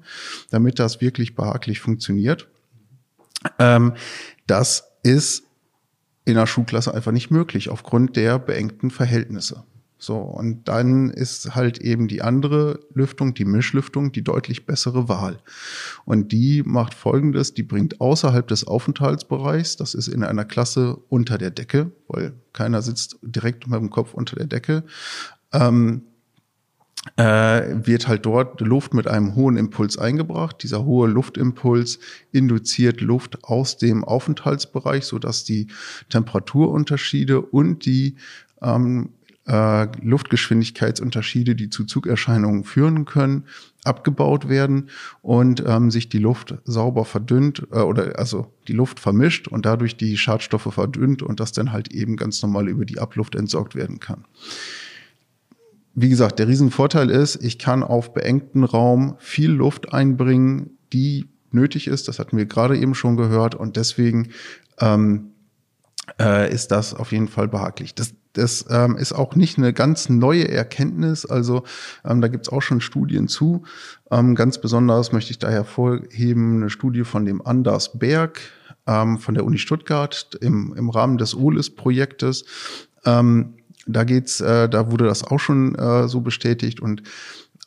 damit 0.52 0.80
das 0.80 1.00
wirklich 1.00 1.34
behaglich 1.36 1.80
funktioniert. 1.80 2.50
Ähm, 3.58 3.94
das 4.48 4.84
ist 5.04 5.44
in 6.26 6.36
der 6.36 6.46
Schulklasse 6.46 6.94
einfach 6.94 7.14
nicht 7.14 7.32
möglich 7.32 7.70
aufgrund 7.70 8.18
der 8.18 8.38
beengten 8.38 8.92
Verhältnisse. 8.92 9.64
So, 10.02 10.18
und 10.18 10.70
dann 10.70 11.10
ist 11.10 11.56
halt 11.56 11.80
eben 11.80 12.08
die 12.08 12.22
andere 12.22 12.80
Lüftung, 12.94 13.34
die 13.34 13.44
Mischlüftung, 13.44 14.14
die 14.14 14.24
deutlich 14.24 14.66
bessere 14.66 15.10
Wahl. 15.10 15.40
Und 16.06 16.32
die 16.32 16.64
macht 16.66 16.94
folgendes, 16.94 17.54
die 17.54 17.64
bringt 17.64 18.00
außerhalb 18.00 18.48
des 18.48 18.66
Aufenthaltsbereichs, 18.66 19.76
das 19.76 19.94
ist 19.94 20.08
in 20.08 20.24
einer 20.24 20.46
Klasse 20.46 20.96
unter 21.10 21.38
der 21.38 21.52
Decke, 21.52 21.92
weil 22.08 22.34
keiner 22.54 22.82
sitzt 22.82 23.20
direkt 23.22 23.68
mit 23.68 23.78
dem 23.78 23.90
Kopf 23.90 24.14
unter 24.14 24.38
der 24.38 24.48
Decke, 24.48 24.86
ähm, 25.52 26.04
äh, 27.18 27.86
wird 27.86 28.08
halt 28.08 28.26
dort 28.26 28.62
Luft 28.62 28.94
mit 28.94 29.08
einem 29.08 29.36
hohen 29.36 29.58
Impuls 29.58 29.98
eingebracht. 29.98 30.64
Dieser 30.64 30.86
hohe 30.86 31.08
Luftimpuls 31.10 32.00
induziert 32.32 33.02
Luft 33.02 33.44
aus 33.44 33.78
dem 33.78 34.04
Aufenthaltsbereich, 34.04 35.06
sodass 35.06 35.44
die 35.44 35.68
Temperaturunterschiede 36.10 37.42
und 37.42 37.86
die 37.86 38.16
ähm, 38.62 39.14
äh, 39.50 39.88
Luftgeschwindigkeitsunterschiede, 40.02 41.56
die 41.56 41.70
zu 41.70 41.84
Zugerscheinungen 41.84 42.64
führen 42.64 43.06
können, 43.06 43.46
abgebaut 43.84 44.48
werden 44.48 44.90
und 45.22 45.64
ähm, 45.66 45.90
sich 45.90 46.08
die 46.08 46.20
Luft 46.20 46.56
sauber 46.66 47.04
verdünnt 47.04 47.68
äh, 47.72 47.80
oder 47.80 48.20
also 48.20 48.54
die 48.68 48.74
Luft 48.74 49.00
vermischt 49.00 49.48
und 49.48 49.66
dadurch 49.66 49.98
die 49.98 50.18
Schadstoffe 50.18 50.72
verdünnt 50.72 51.24
und 51.24 51.40
das 51.40 51.52
dann 51.52 51.72
halt 51.72 51.92
eben 51.92 52.16
ganz 52.16 52.42
normal 52.44 52.70
über 52.70 52.86
die 52.86 53.00
Abluft 53.00 53.36
entsorgt 53.36 53.76
werden 53.76 54.00
kann. 54.00 54.26
Wie 55.96 56.10
gesagt, 56.10 56.40
der 56.40 56.48
Riesenvorteil 56.48 57.10
ist, 57.10 57.44
ich 57.44 57.58
kann 57.58 57.84
auf 57.84 58.14
beengten 58.14 58.64
Raum 58.64 59.16
viel 59.18 59.52
Luft 59.52 59.92
einbringen, 59.92 60.78
die 60.94 61.28
nötig 61.52 61.88
ist. 61.88 62.08
Das 62.08 62.20
hatten 62.20 62.38
wir 62.38 62.46
gerade 62.46 62.78
eben 62.78 62.94
schon 62.94 63.18
gehört 63.18 63.56
und 63.56 63.76
deswegen 63.76 64.30
ähm, 64.80 65.32
äh, 66.20 66.54
ist 66.54 66.68
das 66.68 66.94
auf 66.94 67.12
jeden 67.12 67.28
Fall 67.28 67.48
behaglich. 67.48 67.96
Das, 67.96 68.14
das 68.34 68.66
ähm, 68.70 68.96
ist 68.96 69.14
auch 69.14 69.36
nicht 69.36 69.58
eine 69.58 69.74
ganz 69.74 70.10
neue 70.10 70.48
Erkenntnis. 70.48 71.26
Also 71.26 71.64
ähm, 72.06 72.22
da 72.22 72.28
gibt's 72.28 72.50
auch 72.50 72.62
schon 72.62 72.82
Studien 72.82 73.28
zu. 73.28 73.64
Ähm, 74.12 74.36
ganz 74.36 74.60
besonders 74.62 75.12
möchte 75.12 75.32
ich 75.32 75.40
da 75.40 75.50
hervorheben 75.50 76.58
eine 76.58 76.70
Studie 76.70 77.04
von 77.04 77.26
dem 77.26 77.46
Anders 77.46 77.98
Berg 77.98 78.40
ähm, 78.88 79.18
von 79.18 79.34
der 79.34 79.46
Uni 79.46 79.58
Stuttgart 79.58 80.38
im, 80.42 80.74
im 80.78 80.90
Rahmen 80.90 81.18
des 81.18 81.36
OLIS-Projektes. 81.36 82.46
Ähm, 83.06 83.56
da 83.88 84.04
geht's, 84.04 84.42
äh, 84.42 84.70
da 84.70 84.92
wurde 84.92 85.06
das 85.06 85.24
auch 85.24 85.40
schon 85.40 85.76
äh, 85.76 86.08
so 86.08 86.22
bestätigt 86.22 86.80
und 86.80 87.04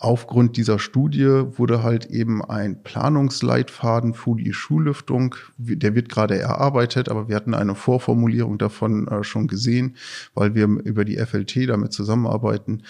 Aufgrund 0.02 0.56
dieser 0.56 0.80
Studie 0.80 1.28
wurde 1.56 1.84
halt 1.84 2.06
eben 2.06 2.44
ein 2.44 2.82
Planungsleitfaden 2.82 4.14
für 4.14 4.34
die 4.34 4.52
Schullüftung, 4.52 5.36
der 5.58 5.94
wird 5.94 6.08
gerade 6.08 6.36
erarbeitet, 6.36 7.08
aber 7.08 7.28
wir 7.28 7.36
hatten 7.36 7.54
eine 7.54 7.76
Vorformulierung 7.76 8.58
davon 8.58 9.06
äh, 9.06 9.22
schon 9.22 9.46
gesehen, 9.46 9.94
weil 10.34 10.56
wir 10.56 10.64
über 10.64 11.04
die 11.04 11.18
FLT 11.18 11.68
damit 11.68 11.92
zusammenarbeiten. 11.92 12.82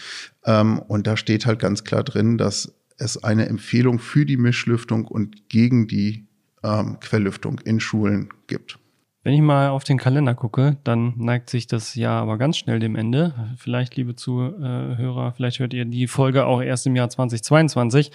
Ähm, 0.47 0.79
und 0.79 1.07
da 1.07 1.19
steht 1.19 1.45
halt 1.45 1.59
ganz 1.59 1.85
klar 1.85 2.03
drin, 2.03 2.39
dass 2.39 2.73
es 2.97 3.23
eine 3.23 3.47
Empfehlung 3.47 3.99
für 3.99 4.25
die 4.25 4.39
Mischlüftung 4.39 5.05
und 5.05 5.51
gegen 5.51 5.89
die 5.89 6.27
ähm, 6.65 6.99
Quelllüftung 7.01 7.59
in 7.59 7.79
Schulen 7.79 8.31
gibt. 8.47 8.79
Wenn 9.25 9.35
ich 9.35 9.41
mal 9.41 9.69
auf 9.69 9.85
den 9.85 9.99
Kalender 9.99 10.35
gucke, 10.35 10.79
dann 10.83 11.15
neigt 11.17 11.49
sich 11.49 11.69
das 11.69 11.95
Jahr 11.95 12.23
aber 12.23 12.39
ganz 12.39 12.57
schnell 12.57 12.81
dem 12.81 12.97
Ende. 12.97 13.33
Vielleicht, 13.57 13.95
liebe 13.95 14.17
Zuhörer, 14.17 15.33
vielleicht 15.37 15.61
hört 15.61 15.73
ihr 15.75 15.85
die 15.85 16.09
Folge 16.09 16.45
auch 16.45 16.61
erst 16.61 16.89
im 16.89 16.97
Jahr 16.97 17.09
2022. 17.09 18.11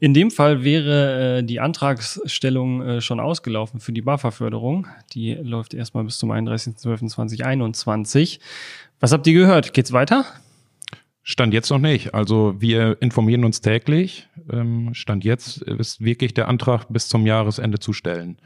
In 0.00 0.12
dem 0.12 0.30
Fall 0.30 0.62
wäre 0.62 1.38
äh, 1.38 1.42
die 1.42 1.60
Antragsstellung 1.60 2.82
äh, 2.82 3.00
schon 3.00 3.20
ausgelaufen 3.20 3.80
für 3.80 3.92
die 3.92 4.02
BAFA-Förderung. 4.02 4.86
Die 5.14 5.32
läuft 5.32 5.72
erstmal 5.72 6.04
bis 6.04 6.18
zum 6.18 6.30
31.12.2021. 6.30 8.38
Was 9.00 9.12
habt 9.12 9.26
ihr 9.26 9.32
gehört? 9.32 9.72
Geht's 9.72 9.92
weiter? 9.92 10.26
Stand 11.22 11.54
jetzt 11.54 11.70
noch 11.70 11.78
nicht. 11.78 12.12
Also 12.12 12.56
wir 12.58 12.98
informieren 13.00 13.46
uns 13.46 13.62
täglich. 13.62 14.28
Ähm, 14.52 14.92
Stand 14.92 15.24
jetzt 15.24 15.62
ist 15.62 16.04
wirklich 16.04 16.34
der 16.34 16.48
Antrag 16.48 16.84
bis 16.90 17.08
zum 17.08 17.24
Jahresende 17.24 17.78
zu 17.78 17.94
stellen. 17.94 18.36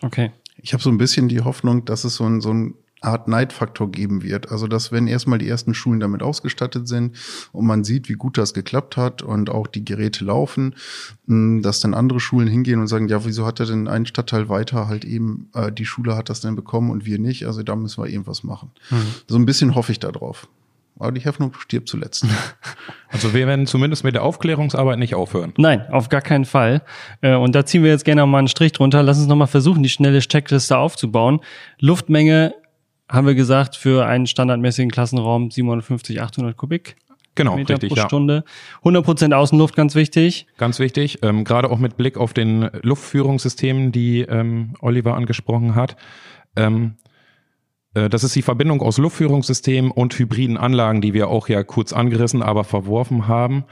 Okay 0.00 0.30
ich 0.62 0.72
habe 0.72 0.82
so 0.82 0.90
ein 0.90 0.98
bisschen 0.98 1.28
die 1.28 1.40
Hoffnung, 1.40 1.84
dass 1.84 2.04
es 2.04 2.16
so 2.16 2.24
ein, 2.24 2.40
so 2.40 2.52
ein 2.52 2.74
Art 3.02 3.28
Neidfaktor 3.28 3.90
geben 3.90 4.22
wird. 4.22 4.50
Also, 4.50 4.66
dass 4.66 4.92
wenn 4.92 5.06
erstmal 5.06 5.38
die 5.38 5.48
ersten 5.48 5.74
Schulen 5.74 6.00
damit 6.00 6.22
ausgestattet 6.22 6.86
sind 6.86 7.16
und 7.52 7.66
man 7.66 7.82
sieht, 7.82 8.08
wie 8.08 8.14
gut 8.14 8.36
das 8.36 8.52
geklappt 8.52 8.96
hat 8.96 9.22
und 9.22 9.48
auch 9.48 9.66
die 9.66 9.84
Geräte 9.84 10.24
laufen, 10.24 10.74
dass 11.26 11.80
dann 11.80 11.94
andere 11.94 12.20
Schulen 12.20 12.48
hingehen 12.48 12.80
und 12.80 12.88
sagen, 12.88 13.08
ja, 13.08 13.24
wieso 13.24 13.46
hat 13.46 13.60
er 13.60 13.66
denn 13.66 13.88
einen 13.88 14.06
Stadtteil 14.06 14.48
weiter 14.48 14.86
halt 14.86 15.04
eben, 15.04 15.48
äh, 15.54 15.72
die 15.72 15.86
Schule 15.86 16.16
hat 16.16 16.28
das 16.28 16.40
denn 16.40 16.56
bekommen 16.56 16.90
und 16.90 17.06
wir 17.06 17.18
nicht, 17.18 17.46
also 17.46 17.62
da 17.62 17.74
müssen 17.74 18.02
wir 18.02 18.08
irgendwas 18.08 18.42
machen. 18.42 18.70
Mhm. 18.90 18.96
So 19.26 19.36
ein 19.36 19.46
bisschen 19.46 19.74
hoffe 19.74 19.92
ich 19.92 19.98
da 19.98 20.12
drauf. 20.12 20.46
Aber 21.00 21.12
die 21.12 21.24
Hoffnung 21.24 21.54
stirbt 21.58 21.88
zuletzt. 21.88 22.26
Also 23.12 23.34
wir 23.34 23.48
werden 23.48 23.66
zumindest 23.66 24.04
mit 24.04 24.14
der 24.14 24.22
Aufklärungsarbeit 24.22 24.96
nicht 24.96 25.16
aufhören. 25.16 25.52
Nein, 25.56 25.84
auf 25.90 26.10
gar 26.10 26.20
keinen 26.20 26.44
Fall. 26.44 26.82
Äh, 27.22 27.34
und 27.34 27.56
da 27.56 27.66
ziehen 27.66 27.82
wir 27.82 27.90
jetzt 27.90 28.04
gerne 28.04 28.24
mal 28.24 28.38
einen 28.38 28.46
Strich 28.46 28.70
drunter. 28.70 29.02
Lass 29.02 29.18
uns 29.18 29.26
nochmal 29.26 29.48
versuchen, 29.48 29.82
die 29.82 29.88
schnelle 29.88 30.20
Checkliste 30.20 30.78
aufzubauen. 30.78 31.40
Luftmenge 31.80 32.54
haben 33.08 33.26
wir 33.26 33.34
gesagt, 33.34 33.74
für 33.74 34.06
einen 34.06 34.28
standardmäßigen 34.28 34.92
Klassenraum 34.92 35.50
750, 35.50 36.22
800 36.22 36.56
Kubik. 36.56 36.94
Genau, 37.34 37.56
Meter 37.56 37.74
richtig, 37.74 37.88
pro 37.88 37.96
ja. 37.96 38.06
Stunde. 38.06 38.44
100% 38.84 39.34
Außenluft, 39.34 39.74
ganz 39.74 39.96
wichtig. 39.96 40.46
Ganz 40.56 40.78
wichtig, 40.78 41.18
ähm, 41.22 41.42
gerade 41.42 41.68
auch 41.70 41.78
mit 41.78 41.96
Blick 41.96 42.16
auf 42.16 42.32
den 42.32 42.70
Luftführungssystemen, 42.82 43.90
die 43.90 44.20
ähm, 44.20 44.74
Oliver 44.80 45.16
angesprochen 45.16 45.74
hat. 45.74 45.96
Ähm, 46.54 46.94
äh, 47.04 47.09
das 47.92 48.22
ist 48.22 48.36
die 48.36 48.42
Verbindung 48.42 48.82
aus 48.82 48.98
Luftführungssystem 48.98 49.90
und 49.90 50.16
hybriden 50.18 50.56
Anlagen, 50.56 51.00
die 51.00 51.12
wir 51.12 51.28
auch 51.28 51.48
ja 51.48 51.64
kurz 51.64 51.92
angerissen, 51.92 52.42
aber 52.42 52.64
verworfen 52.64 53.26
haben. 53.26 53.64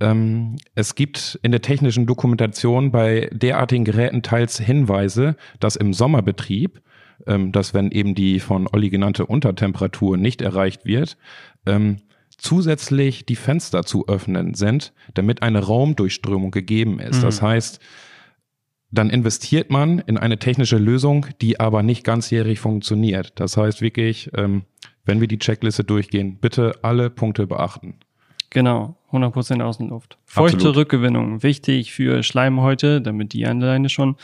Ähm, 0.00 0.56
es 0.74 0.94
gibt 0.94 1.38
in 1.42 1.52
der 1.52 1.62
technischen 1.62 2.06
Dokumentation 2.06 2.90
bei 2.90 3.30
derartigen 3.32 3.84
Geräten 3.84 4.22
teils 4.22 4.58
Hinweise, 4.58 5.36
dass 5.60 5.76
im 5.76 5.92
Sommerbetrieb, 5.92 6.82
ähm, 7.26 7.52
dass 7.52 7.74
wenn 7.74 7.90
eben 7.90 8.14
die 8.14 8.40
von 8.40 8.66
Olli 8.72 8.90
genannte 8.90 9.26
Untertemperatur 9.26 10.16
nicht 10.16 10.42
erreicht 10.42 10.84
wird, 10.84 11.16
ähm, 11.64 11.98
zusätzlich 12.36 13.24
die 13.24 13.36
Fenster 13.36 13.84
zu 13.84 14.08
öffnen 14.08 14.54
sind, 14.54 14.92
damit 15.14 15.42
eine 15.42 15.60
Raumdurchströmung 15.60 16.50
gegeben 16.50 16.98
ist. 16.98 17.18
Mhm. 17.18 17.22
Das 17.22 17.40
heißt, 17.40 17.80
dann 18.94 19.10
investiert 19.10 19.70
man 19.70 19.98
in 20.00 20.16
eine 20.16 20.38
technische 20.38 20.78
Lösung, 20.78 21.26
die 21.40 21.60
aber 21.60 21.82
nicht 21.82 22.04
ganzjährig 22.04 22.60
funktioniert. 22.60 23.32
Das 23.36 23.56
heißt 23.56 23.80
wirklich, 23.80 24.30
ähm, 24.36 24.62
wenn 25.04 25.20
wir 25.20 25.28
die 25.28 25.38
Checkliste 25.38 25.84
durchgehen, 25.84 26.38
bitte 26.40 26.72
alle 26.82 27.10
Punkte 27.10 27.46
beachten. 27.46 27.96
Genau, 28.50 28.96
100% 29.10 29.60
Außenluft. 29.62 30.16
Feuchte 30.24 30.58
Absolut. 30.58 30.76
Rückgewinnung, 30.76 31.42
wichtig 31.42 31.92
für 31.92 32.22
Schleimhäute, 32.22 33.00
damit 33.00 33.32
die 33.32 33.46
alleine 33.46 33.88
schon 33.88 34.16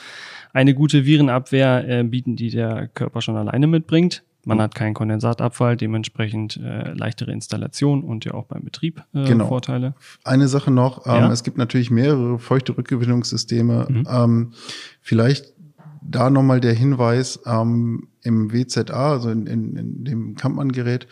eine 0.53 0.75
gute 0.75 1.05
Virenabwehr 1.05 1.89
äh, 1.89 2.05
bieten, 2.05 2.37
die 2.37 2.51
der 2.51 2.89
Körper 2.89 3.23
schon 3.23 3.37
alleine 3.37 3.67
mitbringt. 3.67 4.23
Man 4.51 4.63
hat 4.63 4.75
keinen 4.75 4.95
Kondensatabfall, 4.95 5.77
dementsprechend 5.77 6.57
äh, 6.57 6.93
leichtere 6.93 7.33
Installation 7.33 8.03
und 8.05 8.25
ja 8.25 8.35
auch 8.35 8.47
beim 8.47 8.65
Betrieb 8.65 9.03
äh, 9.15 9.25
genau. 9.25 9.49
Vorteile. 9.49 9.95
Eine 10.25 10.49
Sache 10.49 10.71
noch, 10.71 11.07
ähm, 11.07 11.13
ja? 11.13 11.33
es 11.33 11.43
gibt 11.43 11.59
natürlich 11.59 11.91
mehrere 11.91 12.39
feuchte 12.39 12.77
Rückgewinnungssysteme. 12.77 13.87
Mhm. 13.89 14.07
Ähm, 14.09 14.53
vielleicht 15.01 15.55
da 16.03 16.31
nochmal 16.31 16.61
der 16.61 16.75
Hinweis, 16.75 17.41
ähm, 17.47 18.09
im 18.23 18.53
WZA, 18.53 19.13
also 19.13 19.31
in, 19.31 19.47
in, 19.47 19.77
in 19.77 20.05
dem 20.05 20.35
Kampmann-Gerät, 20.35 21.07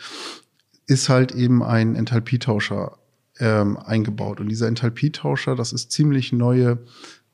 ist 0.87 1.09
halt 1.09 1.33
eben 1.33 1.63
ein 1.63 1.95
Enthalpietauscher 1.95 2.97
ähm, 3.39 3.77
eingebaut. 3.77 4.39
Und 4.39 4.49
dieser 4.49 4.67
Enthalpietauscher, 4.67 5.55
das 5.55 5.73
ist 5.73 5.91
ziemlich 5.91 6.33
neue 6.33 6.79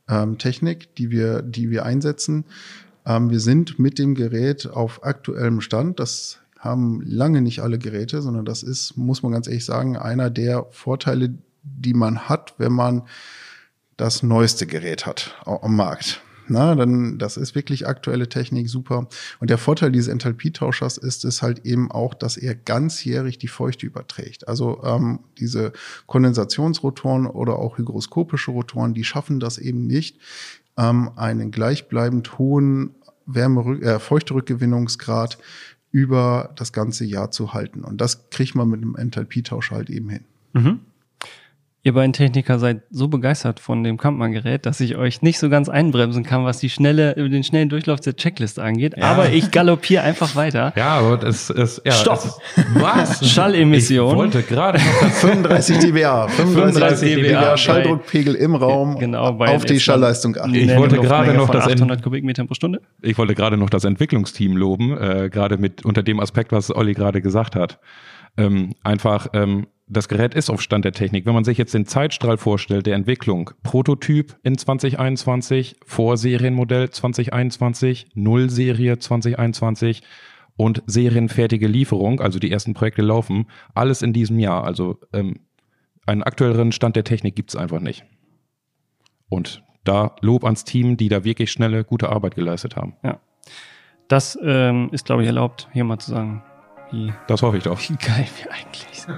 ähm, 0.10 0.38
Technik, 0.38 0.96
die 0.96 1.10
wir, 1.10 1.42
die 1.42 1.70
wir 1.70 1.86
einsetzen. 1.86 2.46
Ähm, 3.06 3.30
wir 3.30 3.40
sind 3.40 3.80
mit 3.80 4.00
dem 4.00 4.16
Gerät 4.16 4.68
auf 4.68 5.04
aktuellem 5.04 5.62
Stand. 5.62 6.00
Das 6.00 6.40
haben 6.60 7.02
lange 7.06 7.42
nicht 7.42 7.62
alle 7.62 7.78
Geräte, 7.78 8.22
sondern 8.22 8.46
das 8.46 8.64
ist, 8.64 8.98
muss 8.98 9.24
man 9.24 9.32
ganz 9.32 9.48
ehrlich 9.48 9.66
sagen, 9.66 9.98
einer 9.98 10.30
der 10.30 10.66
Vorteile, 10.72 11.36
die 11.64 11.94
man 11.94 12.28
hat, 12.28 12.56
wenn 12.58 12.74
man 12.74 13.04
das 13.98 14.24
neueste 14.24 14.66
Gerät 14.66 15.06
hat 15.06 15.36
am 15.46 15.76
Markt. 15.76 16.22
Na, 16.48 16.76
dann, 16.76 17.18
das 17.18 17.38
ist 17.38 17.56
wirklich 17.56 17.88
aktuelle 17.88 18.30
Technik, 18.30 18.70
super. 18.70 19.08
Und 19.40 19.50
der 19.50 19.58
Vorteil 19.58 19.92
dieses 19.92 20.10
Enthalpietauschers 20.10 20.98
ist 20.98 21.26
es 21.26 21.42
halt 21.42 21.66
eben 21.66 21.92
auch, 21.92 22.14
dass 22.14 22.38
er 22.38 22.54
ganzjährig 22.54 23.40
die 23.40 23.48
Feuchte 23.48 23.88
überträgt. 23.88 24.48
Also 24.48 24.84
ähm, 24.84 25.22
diese 25.40 25.74
Kondensationsrotoren 26.06 27.26
oder 27.26 27.58
auch 27.58 27.80
hygroskopische 27.80 28.52
Rotoren, 28.52 28.94
die 28.94 29.04
schaffen 29.04 29.40
das 29.40 29.58
eben 29.58 29.88
nicht, 29.88 30.20
ähm, 30.78 31.12
einen 31.16 31.52
gleichbleibend 31.52 32.38
hohen 32.38 32.96
Wärme 33.26 33.80
äh, 33.82 34.00
Feuchterückgewinnungsgrad 34.00 35.38
über 35.92 36.52
das 36.56 36.74
ganze 36.74 37.06
Jahr 37.06 37.32
zu 37.32 37.54
halten. 37.54 37.84
Und 37.84 38.02
das 38.02 38.30
kriegt 38.30 38.56
man 38.56 38.70
mit 38.70 38.82
einem 38.82 38.96
Enthalpietausch 38.96 39.72
halt 39.72 39.90
eben 39.90 40.10
hin. 40.10 40.26
Mhm. 40.54 40.80
Ihr 41.86 41.94
beiden 41.94 42.14
Techniker 42.14 42.58
seid 42.58 42.82
so 42.90 43.08
begeistert 43.10 43.60
von 43.60 43.84
dem 43.84 43.98
Kampmann-Gerät, 43.98 44.66
dass 44.66 44.80
ich 44.80 44.96
euch 44.96 45.22
nicht 45.22 45.38
so 45.38 45.50
ganz 45.50 45.70
einbremsen 45.70 46.24
kann, 46.24 46.44
was 46.44 46.58
die 46.58 46.72
schnelle, 46.72 47.14
den 47.14 47.44
schnellen 47.44 47.70
Durchlauf 47.70 48.00
der 48.00 48.16
Checkliste 48.16 48.64
angeht. 48.64 48.96
Ja. 48.98 49.04
Aber 49.04 49.30
ich 49.30 49.52
galoppiere 49.52 50.02
einfach 50.02 50.36
weiter. 50.36 50.74
Ja, 50.76 50.98
aber 50.98 51.18
das 51.18 51.52
ist, 51.52 51.84
ja. 51.86 51.92
Stopp! 51.92 52.24
Es, 52.24 52.66
was? 52.74 53.30
Schallemission. 53.32 54.10
Ich 54.10 54.16
wollte 54.16 54.42
gerade 54.42 54.80
noch 54.80 55.12
35 55.12 55.78
dBA. 55.78 56.28
35 56.28 57.24
dBA 57.24 57.56
Schalldruckpegel 57.56 58.34
im 58.34 58.56
Raum. 58.56 58.98
Genau, 58.98 59.38
auf 59.38 59.66
die 59.66 59.80
Schallleistung 59.80 60.36
achten. 60.38 60.56
Ich 60.56 60.76
wollte 60.76 60.98
gerade 60.98 61.36
noch 61.36 61.52
das 61.52 61.68
800 61.68 62.02
Kubikmetern 62.02 62.48
pro 62.48 62.56
Stunde. 62.56 62.82
Ich 63.04 63.16
wollte 63.20 63.36
gerade 63.36 63.58
noch 63.58 63.70
das 63.70 63.84
Entwicklungsteam 63.84 64.58
loben, 64.58 64.98
äh, 64.98 65.30
gerade 65.30 65.60
mit 65.60 65.86
unter 65.86 66.02
dem 66.02 66.20
Aspekt, 66.20 66.52
was 66.52 66.76
Olli 66.76 66.96
gerade 66.96 67.22
gesagt 67.22 67.56
hat. 67.56 67.78
Ähm, 68.38 68.76
einfach 68.84 69.28
ähm, 69.34 69.68
das 69.88 70.08
Gerät 70.08 70.34
ist 70.34 70.50
auf 70.50 70.62
Stand 70.62 70.84
der 70.84 70.94
Technik. 70.94 71.26
Wenn 71.26 71.36
man 71.36 71.44
sich 71.44 71.58
jetzt 71.58 71.74
den 71.74 71.86
Zeitstrahl 71.86 72.38
vorstellt, 72.38 72.88
der 72.88 72.96
Entwicklung, 72.96 73.52
Prototyp 73.64 74.36
in 74.44 74.58
2021, 74.58 75.76
Vorserienmodell 75.86 76.90
2021, 76.90 78.08
Nullserie 78.16 78.98
2021 78.98 80.02
und 80.58 80.82
serienfertige 80.88 81.68
Lieferung, 81.68 82.20
also 82.20 82.40
die 82.40 82.52
ersten 82.52 82.74
Projekte 82.74 83.04
laufen, 83.04 83.48
alles 83.76 84.02
in 84.02 84.14
diesem 84.14 84.40
Jahr. 84.40 84.64
Also 84.64 85.00
ähm, 85.14 85.42
einen 86.08 86.24
aktuelleren 86.24 86.72
Stand 86.72 86.96
der 86.96 87.04
Technik 87.04 87.36
gibt's 87.36 87.56
einfach 87.56 87.80
nicht. 87.80 88.06
Und 89.30 89.64
da 89.84 90.16
Lob 90.22 90.46
ans 90.46 90.64
Team, 90.64 90.98
die 90.98 91.10
da 91.10 91.24
wirklich 91.24 91.52
schnelle, 91.52 91.84
gute 91.84 92.10
Arbeit 92.10 92.36
geleistet 92.36 92.76
haben. 92.76 92.96
Ja. 93.04 93.20
Das 94.08 94.38
ähm, 94.42 94.90
ist, 94.92 95.06
glaube 95.06 95.22
ich, 95.22 95.28
erlaubt, 95.28 95.68
hier 95.74 95.84
mal 95.84 96.00
zu 96.00 96.12
sagen. 96.12 96.44
Das 97.28 97.42
hoffe 97.42 97.58
ich 97.58 97.64
doch. 97.64 97.80
Wie 97.80 97.96
geil 97.96 98.28
wir 98.42 98.52
eigentlich 98.52 98.86
sind. 98.94 99.18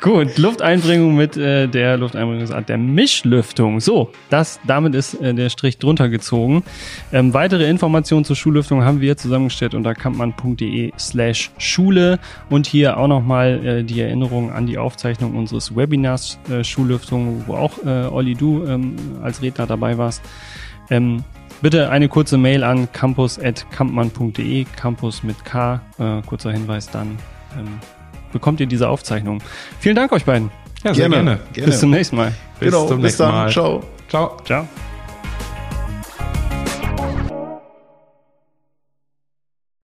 Gut, 0.00 0.36
Lufteinbringung 0.36 1.14
mit 1.14 1.36
äh, 1.36 1.66
der 1.66 1.96
Lufteinbringungsart 1.96 2.68
der 2.68 2.78
Mischlüftung. 2.78 3.80
So, 3.80 4.10
das, 4.28 4.60
damit 4.66 4.94
ist 4.94 5.14
äh, 5.14 5.34
der 5.34 5.48
Strich 5.48 5.78
drunter 5.78 6.08
gezogen. 6.08 6.62
Ähm, 7.12 7.32
weitere 7.32 7.68
Informationen 7.68 8.24
zur 8.24 8.36
Schullüftung 8.36 8.84
haben 8.84 9.00
wir 9.00 9.16
zusammengestellt 9.16 9.74
unter 9.74 9.94
kampmann.de 9.94 10.92
slash 10.98 11.50
Schule 11.56 12.18
und 12.50 12.66
hier 12.66 12.98
auch 12.98 13.08
nochmal 13.08 13.66
äh, 13.66 13.82
die 13.82 14.00
Erinnerung 14.00 14.52
an 14.52 14.66
die 14.66 14.76
Aufzeichnung 14.76 15.36
unseres 15.36 15.74
Webinars 15.74 16.38
äh, 16.50 16.62
Schullüftung, 16.64 17.44
wo 17.46 17.54
auch 17.54 17.78
äh, 17.84 18.06
Olli, 18.06 18.34
du 18.34 18.66
ähm, 18.66 18.96
als 19.22 19.40
Redner 19.40 19.66
dabei 19.66 19.96
warst. 19.96 20.22
Ähm, 20.90 21.24
Bitte 21.64 21.88
eine 21.88 22.10
kurze 22.10 22.36
Mail 22.36 22.62
an 22.62 22.92
campus.kampmann.de, 22.92 24.66
Campus 24.76 25.22
mit 25.22 25.46
K, 25.46 25.80
äh, 25.98 26.20
kurzer 26.26 26.52
Hinweis, 26.52 26.90
dann 26.90 27.16
ähm, 27.58 27.78
bekommt 28.34 28.60
ihr 28.60 28.66
diese 28.66 28.86
Aufzeichnung. 28.90 29.42
Vielen 29.80 29.96
Dank 29.96 30.12
euch 30.12 30.26
beiden. 30.26 30.50
Ja, 30.82 30.92
sehr 30.92 31.08
gerne. 31.08 31.24
gerne. 31.24 31.40
gerne. 31.54 31.70
Bis 31.70 31.80
zum 31.80 31.90
nächsten 31.90 32.16
Mal. 32.16 32.34
Bis 32.60 32.68
genau, 32.70 32.86
zum 32.86 33.00
nächsten 33.00 33.22
Mal. 33.22 33.50
Ciao. 33.50 33.82
Ciao. 34.10 34.36
Ciao. 34.44 34.68